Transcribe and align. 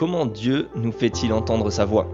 comment 0.00 0.24
Dieu 0.24 0.70
nous 0.76 0.92
fait-il 0.92 1.30
entendre 1.30 1.68
sa 1.68 1.84
voix? 1.84 2.08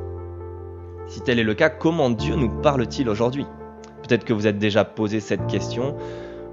Si 1.06 1.20
tel 1.20 1.38
est 1.38 1.44
le 1.44 1.54
cas, 1.54 1.68
comment 1.68 2.10
Dieu 2.10 2.34
nous 2.34 2.48
parle-t-il 2.48 3.08
aujourd'hui? 3.08 3.46
Peut-être 4.02 4.24
que 4.24 4.32
vous 4.32 4.48
êtes 4.48 4.58
déjà 4.58 4.84
posé 4.84 5.20
cette 5.20 5.46
question, 5.46 5.94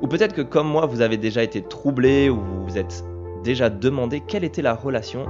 ou 0.04 0.08
peut-être 0.08 0.36
que 0.36 0.44
comme 0.44 0.68
moi, 0.68 0.86
vous 0.86 1.02
avez 1.02 1.18
déjà 1.18 1.42
été 1.42 1.64
troublé, 1.64 2.30
ou 2.30 2.40
vous 2.40 2.66
vous 2.66 2.78
êtes 2.78 3.04
déjà 3.44 3.72
demandé 3.72 4.20
quelle 4.20 4.44
était 4.44 4.62
la 4.62 4.76
relation 4.76 5.26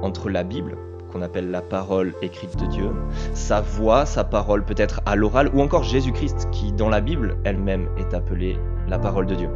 entre 0.00 0.30
la 0.30 0.44
Bible, 0.44 0.78
qu'on 1.10 1.22
appelle 1.22 1.50
la 1.50 1.60
parole 1.60 2.14
écrite 2.22 2.56
de 2.56 2.66
Dieu, 2.66 2.90
sa 3.34 3.60
voix, 3.60 4.06
sa 4.06 4.22
parole 4.22 4.64
peut-être 4.64 5.00
à 5.06 5.16
l'oral, 5.16 5.50
ou 5.54 5.60
encore 5.60 5.82
Jésus-Christ, 5.82 6.50
qui 6.52 6.70
dans 6.70 6.88
la 6.88 7.00
Bible 7.00 7.36
elle-même 7.42 7.88
est 7.98 8.14
appelée 8.14 8.58
la 8.86 9.00
parole 9.00 9.26
de 9.26 9.34
Dieu. 9.34 9.48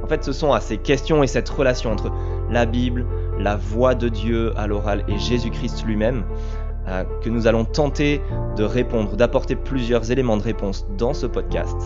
En 0.00 0.06
fait, 0.06 0.22
ce 0.22 0.32
sont 0.32 0.52
à 0.52 0.60
ces 0.60 0.78
questions 0.78 1.24
et 1.24 1.26
cette 1.26 1.48
relation 1.48 1.90
entre 1.90 2.12
la 2.50 2.66
Bible, 2.66 3.06
la 3.38 3.56
voix 3.56 3.94
de 3.94 4.08
Dieu 4.08 4.52
à 4.56 4.66
l'oral 4.66 5.04
et 5.08 5.18
Jésus-Christ 5.18 5.84
lui-même 5.86 6.24
euh, 6.88 7.04
que 7.22 7.28
nous 7.28 7.46
allons 7.46 7.64
tenter 7.64 8.20
de 8.56 8.64
répondre, 8.64 9.16
d'apporter 9.16 9.56
plusieurs 9.56 10.10
éléments 10.10 10.36
de 10.36 10.42
réponse 10.42 10.86
dans 10.96 11.12
ce 11.12 11.26
podcast. 11.26 11.76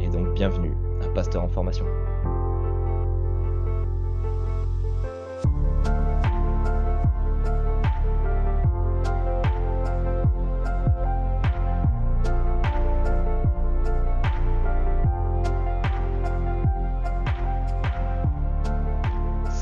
Et 0.00 0.08
donc, 0.08 0.34
bienvenue 0.34 0.72
à 1.02 1.08
Pasteur 1.08 1.44
en 1.44 1.48
formation. 1.48 1.86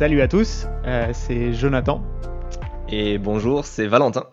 Salut 0.00 0.22
à 0.22 0.28
tous, 0.28 0.66
euh, 0.86 1.10
c'est 1.12 1.52
Jonathan. 1.52 2.02
Et 2.88 3.18
bonjour, 3.18 3.66
c'est 3.66 3.86
Valentin. 3.86 4.24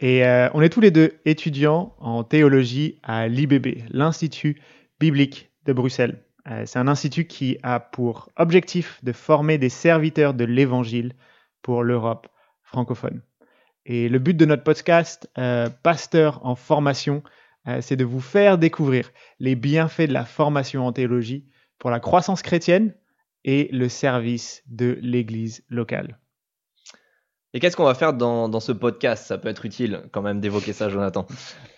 Et 0.00 0.26
euh, 0.26 0.48
on 0.52 0.62
est 0.62 0.68
tous 0.68 0.80
les 0.80 0.90
deux 0.90 1.20
étudiants 1.24 1.94
en 2.00 2.24
théologie 2.24 2.98
à 3.04 3.28
l'IBB, 3.28 3.84
l'Institut 3.90 4.60
biblique 4.98 5.52
de 5.64 5.72
Bruxelles. 5.72 6.24
Euh, 6.50 6.64
c'est 6.66 6.80
un 6.80 6.88
institut 6.88 7.28
qui 7.28 7.56
a 7.62 7.78
pour 7.78 8.30
objectif 8.34 8.98
de 9.04 9.12
former 9.12 9.58
des 9.58 9.68
serviteurs 9.68 10.34
de 10.34 10.44
l'Évangile 10.44 11.12
pour 11.62 11.84
l'Europe 11.84 12.26
francophone. 12.64 13.22
Et 13.84 14.08
le 14.08 14.18
but 14.18 14.36
de 14.36 14.44
notre 14.44 14.64
podcast, 14.64 15.30
Pasteur 15.84 16.44
en 16.44 16.56
formation, 16.56 17.22
c'est 17.80 17.94
de 17.94 18.04
vous 18.04 18.20
faire 18.20 18.58
découvrir 18.58 19.12
les 19.38 19.54
bienfaits 19.54 20.08
de 20.08 20.12
la 20.12 20.24
formation 20.24 20.84
en 20.84 20.90
théologie 20.90 21.46
pour 21.78 21.90
la 21.90 22.00
croissance 22.00 22.42
chrétienne, 22.42 22.92
et 23.46 23.68
le 23.72 23.88
service 23.88 24.62
de 24.66 24.98
l'Église 25.00 25.64
locale. 25.70 26.18
Et 27.54 27.60
qu'est-ce 27.60 27.76
qu'on 27.76 27.84
va 27.84 27.94
faire 27.94 28.12
dans, 28.12 28.60
ce 28.60 28.72
podcast? 28.72 29.24
Ça 29.24 29.38
peut 29.38 29.48
être 29.48 29.64
utile 29.64 30.10
quand 30.12 30.20
même 30.20 30.40
d'évoquer 30.40 30.74
ça, 30.74 30.90
Jonathan. 30.90 31.26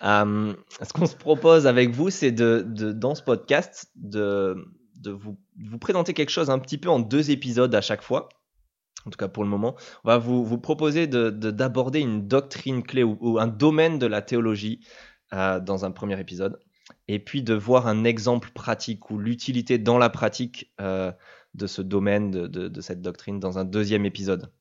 Euh, 0.03 0.53
ce 0.81 0.91
qu'on 0.91 1.05
se 1.05 1.15
propose 1.15 1.67
avec 1.67 1.91
vous, 1.91 2.09
c'est 2.09 2.33
de, 2.33 2.65
dans 2.91 3.15
ce 3.15 3.21
podcast 3.21 3.89
de, 3.95 4.57
vous, 5.05 5.37
présenter 5.79 6.13
quelque 6.13 6.31
chose 6.31 6.49
un 6.49 6.59
petit 6.59 6.77
peu 6.77 6.89
en 6.89 6.99
deux 6.99 7.31
épisodes 7.31 7.73
à 7.73 7.79
chaque 7.79 8.01
fois. 8.01 8.27
En 9.05 9.11
tout 9.11 9.17
cas 9.17 9.29
pour 9.29 9.43
le 9.43 9.49
moment, 9.49 9.77
on 10.03 10.09
va 10.09 10.17
vous, 10.17 10.57
proposer 10.57 11.07
d'aborder 11.07 12.01
une 12.01 12.27
doctrine 12.27 12.83
clé 12.83 13.03
ou, 13.03 13.39
un 13.39 13.47
domaine 13.47 13.99
de 13.99 14.05
la 14.05 14.21
théologie 14.21 14.85
euh, 15.31 15.61
dans 15.61 15.85
un 15.85 15.91
premier 15.91 16.19
épisode, 16.19 16.59
et 17.07 17.19
puis 17.19 17.41
de 17.41 17.53
voir 17.53 17.87
un 17.87 18.03
exemple 18.03 18.49
pratique 18.53 19.09
ou 19.11 19.17
l'utilité 19.17 19.77
dans 19.77 19.97
la 19.97 20.09
pratique 20.09 20.73
euh, 20.81 21.13
de 21.55 21.67
ce 21.67 21.81
domaine, 21.81 22.31
de, 22.31 22.81
cette 22.81 23.01
doctrine 23.01 23.39
dans 23.39 23.57
un 23.57 23.65
deuxième 23.65 24.05
épisode. 24.05 24.51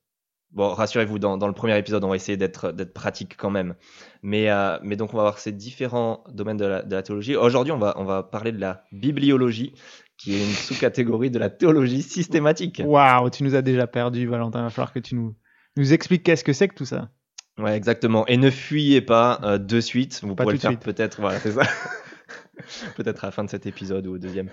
Bon, 0.50 0.70
rassurez-vous, 0.70 1.18
dans, 1.18 1.46
le 1.46 1.52
premier 1.52 1.76
épisode, 1.76 2.02
on 2.04 2.08
va 2.08 2.16
essayer 2.16 2.38
d'être 2.38 2.72
pratique 2.94 3.36
quand 3.36 3.50
même. 3.50 3.74
Mais, 4.22 4.50
euh, 4.50 4.78
mais 4.82 4.96
donc, 4.96 5.12
on 5.12 5.18
va 5.18 5.24
voir 5.24 5.38
ces 5.38 5.52
différents 5.52 6.24
domaines 6.32 6.56
de 6.56 6.64
la, 6.64 7.02
théologie. 7.02 7.36
Aujourd'hui, 7.36 7.72
on 7.72 7.78
va, 7.78 7.94
on 7.98 8.04
va 8.04 8.22
parler 8.22 8.52
de 8.52 8.58
la 8.58 8.84
bibliologie, 8.90 9.74
qui 10.16 10.34
est 10.34 10.42
une 10.42 10.52
sous-catégorie 10.52 11.30
de 11.30 11.38
la 11.38 11.50
théologie 11.50 12.02
systématique. 12.02 12.80
Waouh, 12.84 13.28
tu 13.28 13.44
nous 13.44 13.54
as 13.54 13.62
déjà 13.62 13.86
perdu, 13.86 14.26
Valentin. 14.26 14.60
Il 14.60 14.64
va 14.64 14.70
falloir 14.70 14.92
que 14.94 15.00
tu 15.00 15.14
nous, 15.16 15.36
nous 15.76 15.92
expliques 15.92 16.22
qu'est-ce 16.22 16.44
que 16.44 16.54
c'est 16.54 16.68
que 16.68 16.74
tout 16.74 16.86
ça. 16.86 17.10
Ouais, 17.58 17.76
exactement. 17.76 18.26
Et 18.26 18.36
ne 18.36 18.50
fuyez 18.50 19.00
pas 19.00 19.40
euh, 19.42 19.58
de 19.58 19.80
suite. 19.80 20.20
Vous 20.22 20.34
pourrez 20.34 20.54
le 20.54 20.58
faire 20.58 20.78
peut-être. 20.78 21.20
Voilà, 21.20 21.40
c'est 21.40 21.52
ça. 21.52 21.62
peut-être 22.96 23.24
à 23.24 23.28
la 23.28 23.30
fin 23.32 23.44
de 23.44 23.50
cet 23.50 23.66
épisode 23.66 24.06
ou 24.06 24.14
au 24.14 24.18
deuxième. 24.18 24.48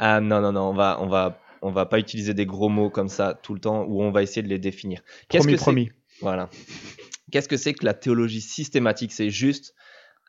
Euh, 0.00 0.20
non, 0.20 0.40
non, 0.40 0.52
non. 0.52 0.70
On 0.70 0.74
va, 0.74 0.98
on 1.00 1.06
va 1.06 1.40
on 1.62 1.70
va 1.70 1.86
pas 1.86 1.98
utiliser 1.98 2.34
des 2.34 2.46
gros 2.46 2.68
mots 2.68 2.90
comme 2.90 3.08
ça 3.08 3.38
tout 3.42 3.54
le 3.54 3.60
temps 3.60 3.84
ou 3.84 4.02
on 4.02 4.10
va 4.10 4.22
essayer 4.22 4.42
de 4.42 4.48
les 4.48 4.58
définir. 4.58 5.02
Qu'est-ce 5.28 5.48
que 5.48 5.56
promis. 5.56 5.90
Voilà. 6.20 6.48
Qu'est-ce 7.30 7.48
que 7.48 7.56
c'est 7.56 7.74
que 7.74 7.84
la 7.84 7.94
théologie 7.94 8.40
systématique? 8.40 9.12
C'est 9.12 9.30
juste, 9.30 9.74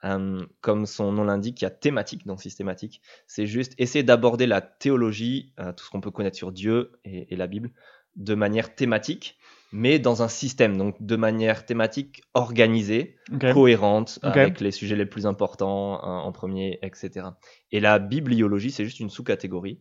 euh, 0.03 0.45
comme 0.61 0.85
son 0.85 1.11
nom 1.11 1.23
l'indique, 1.23 1.61
il 1.61 1.65
y 1.65 1.67
a 1.67 1.71
thématique 1.71 2.25
dans 2.25 2.37
systématique. 2.37 3.01
C'est 3.25 3.45
juste 3.45 3.73
essayer 3.77 4.03
d'aborder 4.03 4.47
la 4.47 4.61
théologie, 4.61 5.53
euh, 5.59 5.71
tout 5.71 5.85
ce 5.85 5.89
qu'on 5.89 6.01
peut 6.01 6.11
connaître 6.11 6.37
sur 6.37 6.51
Dieu 6.51 6.99
et, 7.05 7.35
la 7.35 7.47
Bible, 7.47 7.71
de 8.15 8.35
manière 8.35 8.75
thématique, 8.75 9.37
mais 9.71 9.99
dans 9.99 10.23
un 10.23 10.27
système, 10.27 10.77
donc 10.77 10.95
de 10.99 11.15
manière 11.15 11.65
thématique 11.65 12.23
organisée, 12.33 13.17
cohérente, 13.53 14.19
avec 14.23 14.59
les 14.59 14.71
sujets 14.71 14.95
les 14.95 15.05
plus 15.05 15.25
importants 15.25 16.03
hein, 16.03 16.19
en 16.19 16.31
premier, 16.31 16.79
etc. 16.81 17.27
Et 17.71 17.79
la 17.79 17.99
bibliologie, 17.99 18.71
c'est 18.71 18.83
juste 18.83 18.99
une 18.99 19.11
sous-catégorie 19.11 19.79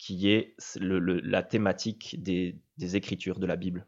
qui 0.00 0.30
est 0.30 0.54
la 0.80 1.42
thématique 1.42 2.16
des, 2.22 2.56
Écritures 2.94 3.38
de 3.38 3.46
la 3.46 3.56
Bible. 3.56 3.86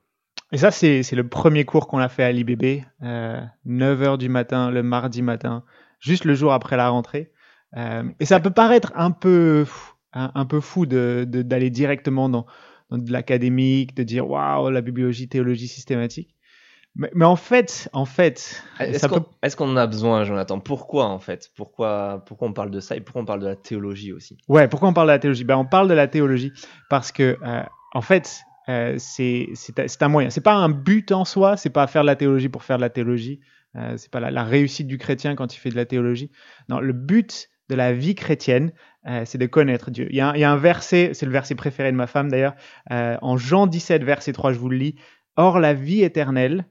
Et 0.53 0.59
ça, 0.59 0.71
c'est 0.71 1.11
le 1.13 1.27
premier 1.27 1.65
cours 1.65 1.89
qu'on 1.89 1.99
a 1.99 2.11
fait 2.11 2.23
à 2.23 2.31
l'IBB, 2.31 2.83
9h 3.03 4.19
du 4.19 4.29
matin, 4.29 4.71
le 4.71 4.83
mardi 4.83 5.23
matin, 5.23 5.65
juste 5.99 6.27
le 6.27 6.35
jour 6.35 6.53
après 6.53 6.77
la 6.77 6.91
rentrée. 6.91 7.33
Euh, 7.79 8.05
et 8.21 8.27
ça 8.27 8.39
peut 8.41 8.51
paraître 8.51 8.93
un 8.95 9.11
peu, 9.11 9.65
un, 10.13 10.45
peu 10.45 10.61
fou 10.61 10.85
d'aller 10.85 11.71
directement 11.71 12.29
dans, 12.29 12.45
dans 12.91 12.99
de 12.99 13.11
l'académique, 13.11 13.97
de 13.97 14.03
dire 14.03 14.29
waouh, 14.29 14.69
la 14.69 14.83
bibliologie, 14.83 15.31
théologie 15.31 15.69
systématique. 15.69 16.37
Mais, 16.95 17.25
en 17.25 17.37
fait, 17.37 17.89
en 17.95 18.05
fait, 18.05 18.63
est-ce 18.79 19.57
qu'on 19.57 19.71
en 19.71 19.77
a 19.77 19.87
besoin, 19.87 20.25
Jonathan? 20.25 20.61
Pourquoi 20.61 21.07
en 21.07 21.19
fait? 21.19 21.51
Pourquoi, 21.57 22.23
pourquoi 22.27 22.49
on 22.49 22.53
parle 22.53 22.71
de 22.71 22.81
ça 22.81 22.97
et 22.97 23.01
pourquoi 23.01 23.23
on 23.23 23.25
parle 23.25 23.41
de 23.41 23.47
la 23.47 23.57
théologie 23.57 24.13
aussi? 24.13 24.37
Ouais, 24.47 24.69
pourquoi 24.69 24.91
on 24.91 24.93
parle 24.93 25.09
de 25.09 25.13
la 25.13 25.19
théologie? 25.19 25.45
Ben, 25.45 25.57
On 25.57 25.65
parle 25.65 25.89
de 25.89 25.95
la 25.95 26.07
théologie 26.07 26.53
parce 26.91 27.11
que, 27.11 27.39
euh, 27.43 27.63
en 27.95 28.03
fait, 28.03 28.45
euh, 28.69 28.97
c'est 28.99 30.03
un 30.03 30.09
moyen. 30.09 30.31
C'est 30.31 30.41
pas 30.41 30.55
un 30.55 30.69
but 30.69 31.13
en 31.13 31.25
soi, 31.25 31.57
c'est 31.57 31.71
pas 31.71 31.87
faire 31.87 32.03
de 32.03 32.07
la 32.07 32.17
théologie 32.17 32.49
pour 32.49 32.63
faire 32.63 32.77
de 32.77 32.83
la 32.83 32.91
théologie. 32.91 33.41
Euh, 33.77 33.97
c'est 33.97 34.11
pas 34.11 34.21
la, 34.21 34.45
réussite 34.45 34.87
du 34.87 34.99
chrétien 34.99 35.35
quand 35.35 35.55
il 35.55 35.59
fait 35.59 35.71
de 35.71 35.77
la 35.77 35.87
théologie. 35.87 36.31
Non, 36.69 36.81
le 36.81 36.93
but 36.93 37.49
de 37.69 37.75
la 37.75 37.93
vie 37.93 38.15
chrétienne, 38.15 38.73
euh, 39.07 39.23
c'est 39.25 39.39
de 39.39 39.47
connaître 39.47 39.91
Dieu. 39.91 40.07
Il 40.11 40.17
y, 40.17 40.21
a, 40.21 40.33
il 40.35 40.41
y, 40.41 40.45
a, 40.45 40.53
un 40.53 40.57
verset, 40.57 41.13
c'est 41.15 41.27
le 41.27 41.33
verset 41.33 41.55
préféré 41.55 41.91
de 41.91 41.97
ma 41.97 42.07
femme 42.07 42.31
d'ailleurs, 42.31 42.55
en 42.91 43.37
Jean 43.37 43.67
17, 43.67 44.05
verset 44.05 44.33
3, 44.33 44.53
je 44.53 44.59
vous 44.59 44.69
le 44.69 44.77
lis. 44.77 44.95
Or, 45.37 45.59
la 45.59 45.73
vie 45.73 46.03
éternelle, 46.03 46.67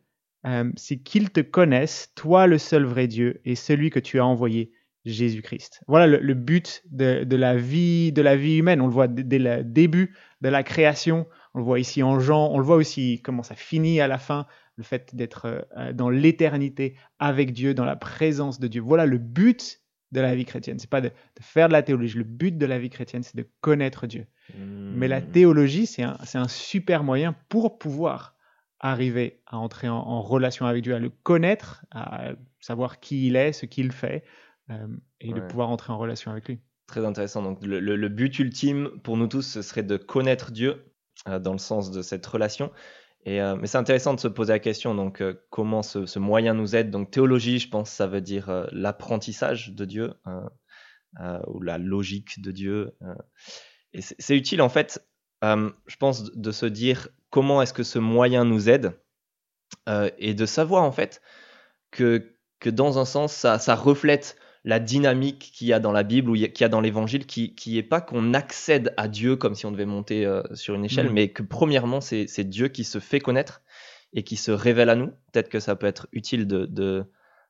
euh, 0.46 0.72
c'est 0.76 0.98
qu'ils 0.98 1.30
te 1.32 1.42
connaissent, 1.42 2.12
toi 2.16 2.48
le 2.48 2.58
seul 2.58 2.86
vrai 2.86 3.08
Dieu, 3.08 3.42
et 3.46 3.56
celui 3.56 3.90
que 3.90 4.00
tu 4.00 4.20
as 4.20 4.26
envoyé, 4.26 4.72
Jésus-Christ. 5.06 5.84
Voilà 5.88 6.06
le, 6.06 6.34
but 6.34 6.84
de, 6.92 7.36
la 7.36 7.56
vie, 7.56 8.12
de 8.12 8.22
la 8.22 8.36
vie 8.36 8.58
humaine. 8.58 8.82
On 8.82 8.88
le 8.88 8.94
voit 8.94 9.08
dès 9.08 9.40
le 9.40 9.64
début 9.64 10.16
de 10.42 10.50
la 10.50 10.64
création. 10.64 11.28
On 11.54 11.60
le 11.60 11.66
voit 11.66 11.80
ici 11.80 12.04
en 12.04 12.20
Jean. 12.20 12.50
On 12.52 12.60
le 12.60 12.64
voit 12.64 12.76
aussi 12.76 13.22
comment 13.24 13.44
ça 13.44 13.56
finit 13.56 14.00
à 14.00 14.08
la 14.08 14.18
fin. 14.18 14.46
Le 14.76 14.84
fait 14.84 15.16
d'être 15.16 15.66
euh, 15.78 15.94
dans 15.94 16.10
l'éternité 16.10 16.96
avec 17.20 17.52
Dieu, 17.52 17.74
dans 17.74 17.86
la 17.86 17.96
présence 17.96 18.60
de 18.60 18.68
Dieu. 18.68 18.82
Voilà 18.82 19.06
le 19.06 19.18
but 19.18 19.82
de 20.12 20.22
la 20.22 20.36
vie 20.36 20.46
chrétienne. 20.46 20.78
C'est 20.78 20.90
pas 20.90 21.02
de, 21.02 21.12
faire 21.40 21.68
de 21.68 21.74
la 21.74 21.82
théologie. 21.82 22.18
Le 22.18 22.24
but 22.24 22.58
de 22.58 22.66
la 22.66 22.78
vie 22.78 22.90
chrétienne, 22.90 23.24
c'est 23.24 23.38
de 23.38 23.48
connaître 23.62 24.08
Dieu. 24.08 24.28
Mais 24.58 25.08
la 25.08 25.22
mmh. 25.22 25.32
théologie, 25.32 25.86
c'est 25.88 26.04
un 26.04 26.48
super 26.50 27.04
moyen 27.04 27.34
pour 27.48 27.78
pouvoir 27.78 28.36
arriver 28.82 29.40
à 29.46 29.58
entrer 29.60 29.88
en, 29.88 30.22
relation 30.22 30.66
avec 30.66 30.84
Dieu, 30.84 30.96
à 30.96 31.00
le 31.00 31.10
connaître, 31.10 31.86
à 31.92 32.32
savoir 32.60 33.00
qui 33.00 33.28
il 33.28 33.36
est, 33.36 33.54
ce 33.54 33.68
qu'il 33.68 33.92
fait, 33.92 34.24
euh, 34.72 34.88
et 35.22 35.32
de 35.32 35.40
pouvoir 35.40 35.70
entrer 35.70 35.94
en 35.94 36.00
relation 36.00 36.32
avec 36.32 36.48
lui. 36.48 36.60
Très 36.88 37.06
intéressant. 37.06 37.44
Donc 37.44 37.60
le, 37.64 38.08
but 38.10 38.40
ultime 38.40 38.90
pour 39.04 39.18
nous 39.18 39.28
tous, 39.28 39.44
ce 39.44 39.62
serait 39.62 39.84
de 39.84 39.98
connaître 39.98 40.52
Dieu 40.52 40.84
euh, 41.28 41.40
dans 41.40 41.54
le 41.54 41.60
sens 41.60 41.92
de 41.92 42.02
cette 42.02 42.26
relation. 42.26 42.72
Et, 43.24 43.40
euh, 43.40 43.56
mais 43.56 43.68
c'est 43.68 43.78
intéressant 43.78 44.16
de 44.16 44.20
se 44.20 44.28
poser 44.28 44.54
la 44.54 44.60
question, 44.60 44.96
donc 44.96 45.24
comment 45.52 45.84
ce, 45.84 46.18
moyen 46.18 46.56
nous 46.56 46.76
aide. 46.76 46.90
Donc 46.90 47.12
théologie, 47.12 47.60
je 47.60 47.70
pense, 47.70 47.92
ça 47.92 48.08
veut 48.08 48.22
dire 48.22 48.68
l'apprentissage 48.72 49.74
de 49.74 49.86
Dieu 49.86 50.14
ou 51.48 51.62
la 51.62 51.78
logique 51.78 52.42
de 52.42 52.52
Dieu. 52.52 52.98
et 53.94 54.02
c'est 54.02 54.36
utile 54.36 54.64
en 54.64 54.70
fait, 54.70 55.08
je 55.44 55.96
pense, 56.00 56.32
de 56.36 56.52
se 56.52 56.66
dire 56.66 57.10
comment 57.32 57.62
est-ce 57.62 57.74
que 57.74 57.84
ce 57.84 57.98
moyen 57.98 58.46
nous 58.46 58.70
aide 58.70 58.94
euh, 59.90 60.10
et 60.20 60.36
de 60.36 60.46
savoir 60.46 60.84
en 60.84 60.92
fait 60.92 61.22
que, 61.90 62.36
que 62.60 62.70
dans 62.70 63.00
un 63.00 63.06
sens, 63.06 63.34
ça, 63.34 63.58
ça 63.58 63.76
reflète 63.76 64.38
la 64.64 64.80
dynamique 64.80 65.52
qu'il 65.56 65.68
y 65.68 65.74
a 65.74 65.80
dans 65.80 65.92
la 65.92 66.04
Bible 66.04 66.30
ou 66.30 66.34
qu'il 66.36 66.62
y 66.62 66.64
a 66.64 66.70
dans 66.70 66.82
l'Évangile, 66.82 67.26
qui 67.26 67.56
n'est 67.66 67.84
pas 67.84 68.00
qu'on 68.00 68.34
accède 68.34 68.94
à 68.96 69.08
Dieu 69.08 69.36
comme 69.36 69.56
si 69.56 69.66
on 69.66 69.72
devait 69.72 69.86
monter 69.86 70.26
euh, 70.26 70.44
sur 70.54 70.76
une 70.76 70.86
échelle, 70.86 71.10
mm. 71.10 71.14
mais 71.14 71.30
que 71.30 71.42
premièrement, 71.42 72.00
c'est 72.00 72.44
Dieu 72.44 72.68
qui 72.68 72.84
se 72.84 73.00
fait 73.00 73.20
connaître 73.20 73.64
et 74.14 74.24
qui 74.24 74.36
se 74.36 74.52
révèle 74.52 74.90
à 74.90 74.96
nous. 74.96 75.08
Peut-être 75.32 75.50
que 75.50 75.60
ça 75.60 75.76
peut 75.76 75.88
être 75.88 76.08
utile 76.12 76.46
de, 76.46 77.06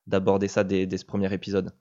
d'aborder 0.08 0.48
ça 0.48 0.64
dès, 0.64 0.88
ce 0.96 1.06
premier 1.06 1.34
épisode. 1.34 1.72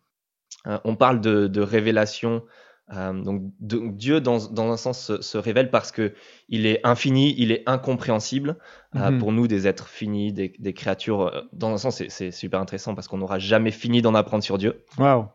Euh, 0.66 0.78
on 0.84 0.96
parle 0.96 1.20
de, 1.20 1.60
révélation. 1.60 2.44
Euh, 2.92 3.12
donc 3.12 3.52
Dieu, 3.60 4.20
dans, 4.20 4.72
un 4.72 4.76
sens, 4.76 5.20
se, 5.20 5.38
révèle 5.38 5.70
parce 5.70 5.92
que 5.92 6.12
il 6.48 6.66
est 6.66 6.80
infini, 6.84 7.34
il 7.38 7.52
est 7.52 7.62
incompréhensible 7.66 8.56
euh, 8.96 9.10
mhm. 9.10 9.18
pour 9.18 9.32
nous, 9.32 9.46
des 9.46 9.66
êtres 9.66 9.88
finis, 9.88 10.32
des, 10.32 10.74
créatures. 10.74 11.48
Dans 11.52 11.72
un 11.72 11.78
sens, 11.78 12.02
c'est 12.08 12.30
super 12.30 12.60
intéressant 12.60 12.94
parce 12.94 13.08
qu'on 13.08 13.18
n'aura 13.18 13.38
jamais 13.38 13.70
fini 13.70 14.02
d'en 14.02 14.14
apprendre 14.14 14.42
sur 14.42 14.58
Dieu. 14.58 14.84
Waouh. 14.98 15.28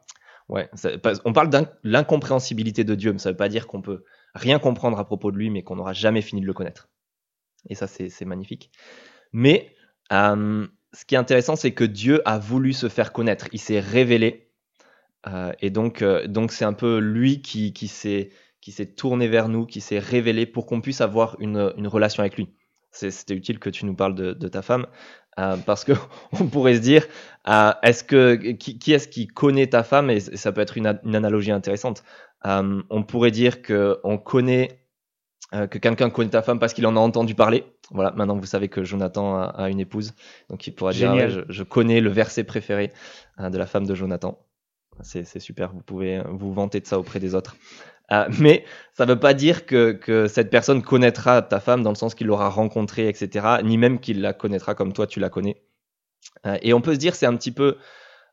Ouais, 0.48 0.70
on 1.24 1.34
parle 1.34 1.50
de 1.50 1.58
l'incompréhensibilité 1.84 2.84
de 2.84 2.94
Dieu, 2.94 3.12
mais 3.12 3.18
ça 3.18 3.30
ne 3.30 3.34
veut 3.34 3.38
pas 3.38 3.50
dire 3.50 3.66
qu'on 3.66 3.82
peut 3.82 4.04
rien 4.36 4.60
comprendre 4.60 5.00
à 5.00 5.06
propos 5.06 5.32
de 5.32 5.38
lui, 5.38 5.50
mais 5.50 5.64
qu'on 5.64 5.76
n'aura 5.76 5.94
jamais 5.94 6.22
fini 6.22 6.40
de 6.42 6.46
le 6.46 6.54
connaître. 6.54 6.90
Et 7.68 7.74
ça, 7.74 7.88
c'est 7.88 8.26
magnifique. 8.26 8.70
Mais 9.34 9.74
ce 10.12 11.06
qui 11.08 11.16
est 11.16 11.18
intéressant, 11.18 11.56
c'est 11.56 11.72
que 11.72 11.84
Dieu 11.84 12.22
a 12.26 12.38
voulu 12.38 12.74
se 12.74 12.90
faire 12.90 13.12
connaître. 13.12 13.48
Il 13.54 13.60
s'est 13.60 13.80
révélé. 13.80 14.45
Euh, 15.28 15.52
et 15.62 15.70
donc, 15.70 16.02
euh, 16.02 16.28
donc 16.28 16.52
c'est 16.52 16.66
un 16.66 16.74
peu 16.74 17.00
lui 17.00 17.42
qui, 17.42 17.74
qui 17.74 17.88
s'est 17.88 18.30
qui 18.62 18.72
s'est 18.72 18.88
tourné 18.88 19.28
vers 19.28 19.48
nous, 19.48 19.68
qui 19.68 19.80
s'est 19.80 20.00
révélé 20.00 20.48
pour 20.48 20.66
qu'on 20.66 20.82
puisse 20.82 21.00
avoir 21.00 21.36
une, 21.40 21.72
une 21.78 21.88
relation 21.88 22.22
avec 22.22 22.36
lui. 22.36 22.50
C'était 22.92 23.36
utile 23.36 23.60
que 23.60 23.70
tu 23.70 23.86
nous 23.86 23.94
parles 23.94 24.16
de, 24.16 24.34
de 24.34 24.48
ta 24.48 24.64
femme, 24.64 24.88
euh, 25.38 25.56
parce 25.58 25.84
que 25.84 25.92
on 26.32 26.48
pourrait 26.48 26.76
se 26.76 26.80
dire, 26.80 27.06
est-ce 27.84 28.04
que 28.04 28.36
qui, 28.54 28.80
qui 28.80 28.94
est-ce 28.94 29.08
qui 29.08 29.28
connaît 29.28 29.68
ta 29.68 29.84
femme? 29.84 30.10
Et, 30.10 30.20
ça 30.20 30.52
peut 30.52 30.62
être 30.62 30.78
une, 30.78 31.00
une 31.04 31.16
analogie 31.16 31.52
intéressante. 31.52 32.04
on 32.44 33.04
pourrait 33.04 33.30
dire 33.30 33.62
que 33.62 34.00
on 34.04 34.18
connaît 34.18 34.80
que 35.52 35.78
quelqu'un 35.78 36.10
connaît 36.10 36.32
ta 36.32 36.42
femme 36.42 36.58
parce 36.58 36.74
qu'il 36.74 36.88
en 36.88 36.96
a 36.96 37.00
entendu 37.00 37.36
parler. 37.36 37.66
Voilà, 37.92 38.12
maintenant 38.14 38.36
vous 38.36 38.48
savez 38.48 38.68
que 38.68 38.84
Jonathan 38.84 39.38
a, 39.38 39.70
une 39.70 39.80
épouse, 39.80 40.16
donc 40.50 40.66
il 40.66 40.72
pourra 40.74 40.92
dire 40.92 41.46
je, 41.48 41.64
connais 41.64 42.02
le 42.02 42.10
verset 42.10 42.46
préféré 42.46 42.92
de 43.38 43.58
la 43.58 43.68
femme 43.68 43.86
de 43.86 43.94
Jonathan. 43.94 44.40
C'est 45.02 45.40
super, 45.40 45.74
vous 45.74 45.82
pouvez 45.82 46.22
vous 46.30 46.54
vanter 46.54 46.80
de 46.80 46.88
ça 46.88 47.00
auprès 47.00 47.20
des 47.20 47.36
autres. 47.36 47.56
Euh, 48.12 48.28
mais 48.40 48.66
ça 48.94 49.06
ne 49.06 49.14
veut 49.14 49.20
pas 49.20 49.34
dire 49.34 49.66
que, 49.66 49.92
que, 49.92 50.28
cette 50.28 50.50
personne 50.50 50.84
connaîtra 50.84 51.42
ta 51.42 51.60
femme 51.60 51.82
dans 51.84 51.90
le 51.90 51.96
sens 51.96 52.14
qu'il 52.16 52.28
l'aura 52.28 52.50
rencontrée, 52.50 53.08
etc., 53.08 53.58
ni 53.64 53.78
même 53.78 54.00
qu'il 54.00 54.22
la 54.22 54.34
connaîtra 54.34 54.76
comme 54.76 54.94
toi 54.94 55.08
tu 55.08 55.20
la 55.20 55.30
connais. 55.30 55.64
et 56.62 56.74
on 56.74 56.82
peut 56.82 56.94
se 56.94 57.00
dire 57.00 57.16
c'est 57.16 57.26
un 57.26 57.36
petit 57.36 57.52
peu 57.52 57.78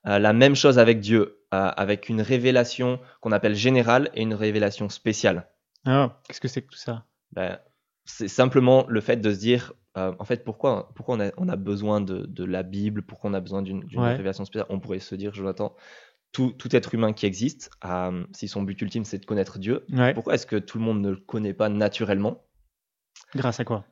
la 0.04 0.32
même 0.32 0.56
chose 0.56 0.78
avec 0.78 1.00
Dieu, 1.00 1.38
avec 1.50 2.08
une 2.08 2.20
révélation 2.20 3.00
qu'on 3.20 3.32
appelle 3.32 3.54
générale 3.54 4.10
et 4.14 4.22
une 4.22 4.34
révélation 4.34 4.88
spéciale. 4.88 5.48
Ah, 5.84 6.20
qu'est-ce 6.26 6.40
que 6.40 6.48
c'est 6.48 6.62
que 6.62 6.68
tout 6.68 6.78
ça? 6.78 7.04
Ben, 7.32 7.58
C'est 8.04 8.28
simplement 8.28 8.86
le 8.88 9.00
fait 9.00 9.16
de 9.16 9.32
se 9.32 9.38
dire, 9.38 9.72
euh, 9.96 10.14
en 10.18 10.24
fait, 10.24 10.44
pourquoi, 10.44 10.92
pourquoi 10.94 11.16
on, 11.16 11.20
a, 11.20 11.30
on 11.36 11.48
a 11.48 11.56
besoin 11.56 12.00
de, 12.00 12.26
de, 12.26 12.44
la 12.44 12.62
Bible, 12.62 13.02
pourquoi 13.02 13.30
on 13.30 13.34
a 13.34 13.40
besoin 13.40 13.62
d'une 13.62 13.84
révélation 13.96 14.44
spéciale? 14.44 14.66
On 14.68 14.80
pourrait 14.80 15.00
se 15.00 15.14
dire, 15.14 15.34
Jonathan, 15.34 15.74
tout, 16.32 16.52
tout 16.52 16.74
être 16.74 16.94
humain 16.94 17.12
qui 17.12 17.26
existe, 17.26 17.70
euh, 17.84 18.24
si 18.32 18.48
son 18.48 18.62
but 18.62 18.80
ultime 18.80 19.04
c'est 19.04 19.18
de 19.18 19.26
connaître 19.26 19.58
Dieu, 19.58 19.84
pourquoi 20.14 20.34
est-ce 20.34 20.46
que 20.46 20.56
tout 20.56 20.78
le 20.78 20.84
monde 20.84 21.00
ne 21.00 21.10
le 21.10 21.16
connaît 21.16 21.54
pas 21.54 21.68
naturellement? 21.68 22.42
Grâce 23.34 23.60
à 23.60 23.64
quoi? 23.64 23.84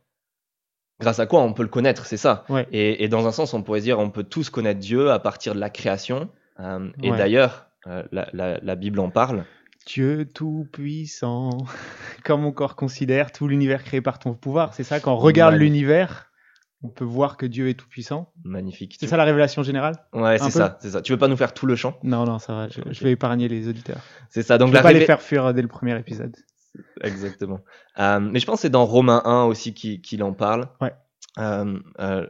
Grâce 1.01 1.19
à 1.19 1.27
quoi 1.27 1.43
on 1.43 1.53
peut 1.53 1.63
le 1.63 1.69
connaître, 1.69 2.05
c'est 2.05 2.19
ça. 2.19 2.45
Et, 2.73 3.05
et, 3.05 3.09
dans 3.09 3.27
un 3.27 3.33
sens, 3.33 3.55
on 3.55 3.63
pourrait 3.63 3.81
dire, 3.81 3.99
on 3.99 4.11
peut 4.11 4.25
tous 4.25 4.51
connaître 4.51 4.81
Dieu 4.81 5.11
à 5.11 5.19
partir 5.19 5.55
de 5.55 5.61
la 5.61 5.71
création. 5.71 6.29
Euh, 6.59 6.91
et 7.03 7.11
d'ailleurs, 7.11 7.69
la, 7.87 8.29
la, 8.35 8.59
la 8.61 8.75
Bible 8.75 9.01
en 9.01 9.09
parle. 9.09 9.47
Dieu 9.87 10.27
tout-puissant, 10.27 11.51
comme 12.25 12.43
mon 12.43 12.53
corps 12.53 12.77
considère 12.77 13.33
tout 13.33 13.49
l'univers 13.49 13.83
créé 13.83 14.01
par 14.01 14.19
ton 14.19 14.35
pouvoir. 14.35 14.75
C'est 14.75 14.85
ça, 14.85 15.01
quand 15.01 15.15
on 15.15 15.17
regarde 15.17 15.55
l'univers, 15.55 16.30
on 16.83 16.89
peut 16.89 17.05
voir 17.05 17.37
que 17.37 17.47
Dieu 17.47 17.69
est 17.69 17.75
tout-puissant. 17.75 18.33
Magnifique. 18.45 18.97
C'est 18.99 19.07
ça 19.07 19.17
la 19.17 19.25
révélation 19.25 19.63
générale? 19.63 19.97
Ouais, 20.13 20.39
c'est 20.39 20.51
ça, 20.51 20.79
c'est 20.81 20.91
ça. 20.91 21.03
Tu 21.03 21.13
veux 21.13 21.19
pas 21.19 21.29
nous 21.29 21.37
faire 21.37 21.53
tout 21.53 21.67
le 21.67 21.77
chant? 21.77 21.99
Non, 22.03 22.25
non, 22.25 22.39
ça 22.39 22.55
va, 22.55 22.69
je, 22.69 23.05
vais 23.05 23.13
épargner 23.13 23.49
les 23.49 23.69
auditeurs. 23.69 24.01
C'est 24.31 24.43
ça, 24.43 24.59
donc 24.59 24.69
je 24.69 24.75
vais 24.75 24.83
pas 24.83 24.93
les 24.93 25.05
faire 25.05 25.21
fuir 25.21 25.53
dès 25.53 25.63
le 25.63 25.69
premier 25.69 25.99
épisode. 25.99 26.37
Exactement. 27.03 27.61
Euh, 27.99 28.21
mais 28.21 28.39
je 28.39 28.47
pense 28.47 28.57
que 28.57 28.63
c'est 28.63 28.71
dans 28.71 28.87
Romains 28.87 29.23
1 29.25 29.45
aussi 29.45 29.75
qu'il 29.75 30.23
en 30.23 30.33
parle. 30.33 30.69
Ouais. 30.81 30.95
Euh, 31.39 31.79
euh, 31.99 32.27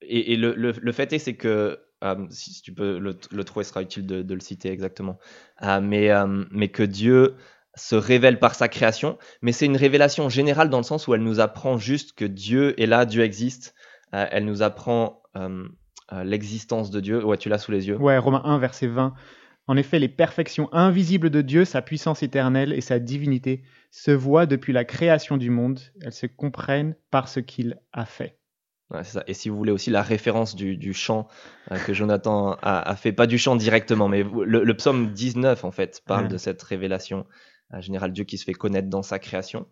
et, 0.00 0.36
le, 0.36 0.54
le, 0.54 0.92
fait 0.92 1.12
est, 1.12 1.18
c'est 1.18 1.34
que 1.34 1.80
si, 2.30 2.62
tu 2.62 2.72
peux 2.72 2.98
le, 2.98 3.44
trouver, 3.44 3.64
sera 3.64 3.82
utile 3.82 4.06
de, 4.06 4.34
le 4.34 4.40
citer 4.40 4.70
exactement. 4.70 5.18
Mais, 5.62 6.10
mais 6.50 6.68
que 6.68 6.82
Dieu 6.82 7.34
se 7.76 7.96
révèle 7.96 8.38
par 8.38 8.54
sa 8.54 8.68
création, 8.68 9.18
mais 9.42 9.52
c'est 9.52 9.66
une 9.66 9.76
révélation 9.76 10.28
générale 10.28 10.70
dans 10.70 10.78
le 10.78 10.84
sens 10.84 11.08
où 11.08 11.14
elle 11.14 11.22
nous 11.22 11.40
apprend 11.40 11.78
juste 11.78 12.12
que 12.12 12.24
Dieu 12.24 12.80
est 12.80 12.86
là, 12.86 13.04
Dieu 13.04 13.22
existe. 13.22 13.74
elle 14.12 14.44
nous 14.44 14.62
apprend 14.62 15.22
l'existence 16.22 16.90
de 16.90 17.00
Dieu. 17.00 17.24
Ouais, 17.24 17.36
tu 17.36 17.48
l'as 17.48 17.58
sous 17.58 17.72
les 17.72 17.88
yeux. 17.88 17.96
Ouais, 17.96 18.18
Romains 18.18 18.42
1, 18.44 18.58
verset 18.58 18.86
20. 18.86 19.14
En 19.66 19.76
effet, 19.76 19.98
les 19.98 20.08
perfections 20.08 20.68
invisibles 20.72 21.30
de 21.30 21.40
Dieu, 21.40 21.64
sa 21.64 21.80
puissance 21.80 22.22
éternelle 22.22 22.72
et 22.72 22.82
sa 22.82 22.98
divinité, 22.98 23.62
se 23.90 24.10
voient 24.10 24.46
depuis 24.46 24.72
la 24.72 24.84
création 24.84 25.36
du 25.36 25.50
monde. 25.50 25.80
Elles 26.02 26.12
se 26.12 26.26
comprennent 26.26 26.96
par 27.10 27.28
ce 27.28 27.40
qu'il 27.40 27.78
a 27.92 28.04
fait. 28.04 28.38
Et 29.26 29.34
si 29.34 29.48
vous 29.48 29.56
voulez 29.56 29.72
aussi 29.72 29.90
la 29.90 30.02
référence 30.02 30.54
du, 30.54 30.92
chant 30.92 31.26
euh, 31.72 31.78
que 31.78 31.94
Jonathan 31.94 32.56
a, 32.62 32.94
fait, 32.94 33.12
pas 33.12 33.26
du 33.26 33.38
chant 33.38 33.56
directement, 33.56 34.08
mais 34.08 34.22
le, 34.22 34.74
psaume 34.74 35.12
19 35.12 35.64
en 35.64 35.70
fait 35.70 36.02
parle 36.06 36.28
de 36.28 36.36
cette 36.36 36.62
révélation 36.62 37.26
euh, 37.72 37.80
générale, 37.80 38.12
Dieu 38.12 38.24
qui 38.24 38.38
se 38.38 38.44
fait 38.44 38.52
connaître 38.52 38.88
dans 38.88 39.02
sa 39.02 39.18
création. 39.18 39.66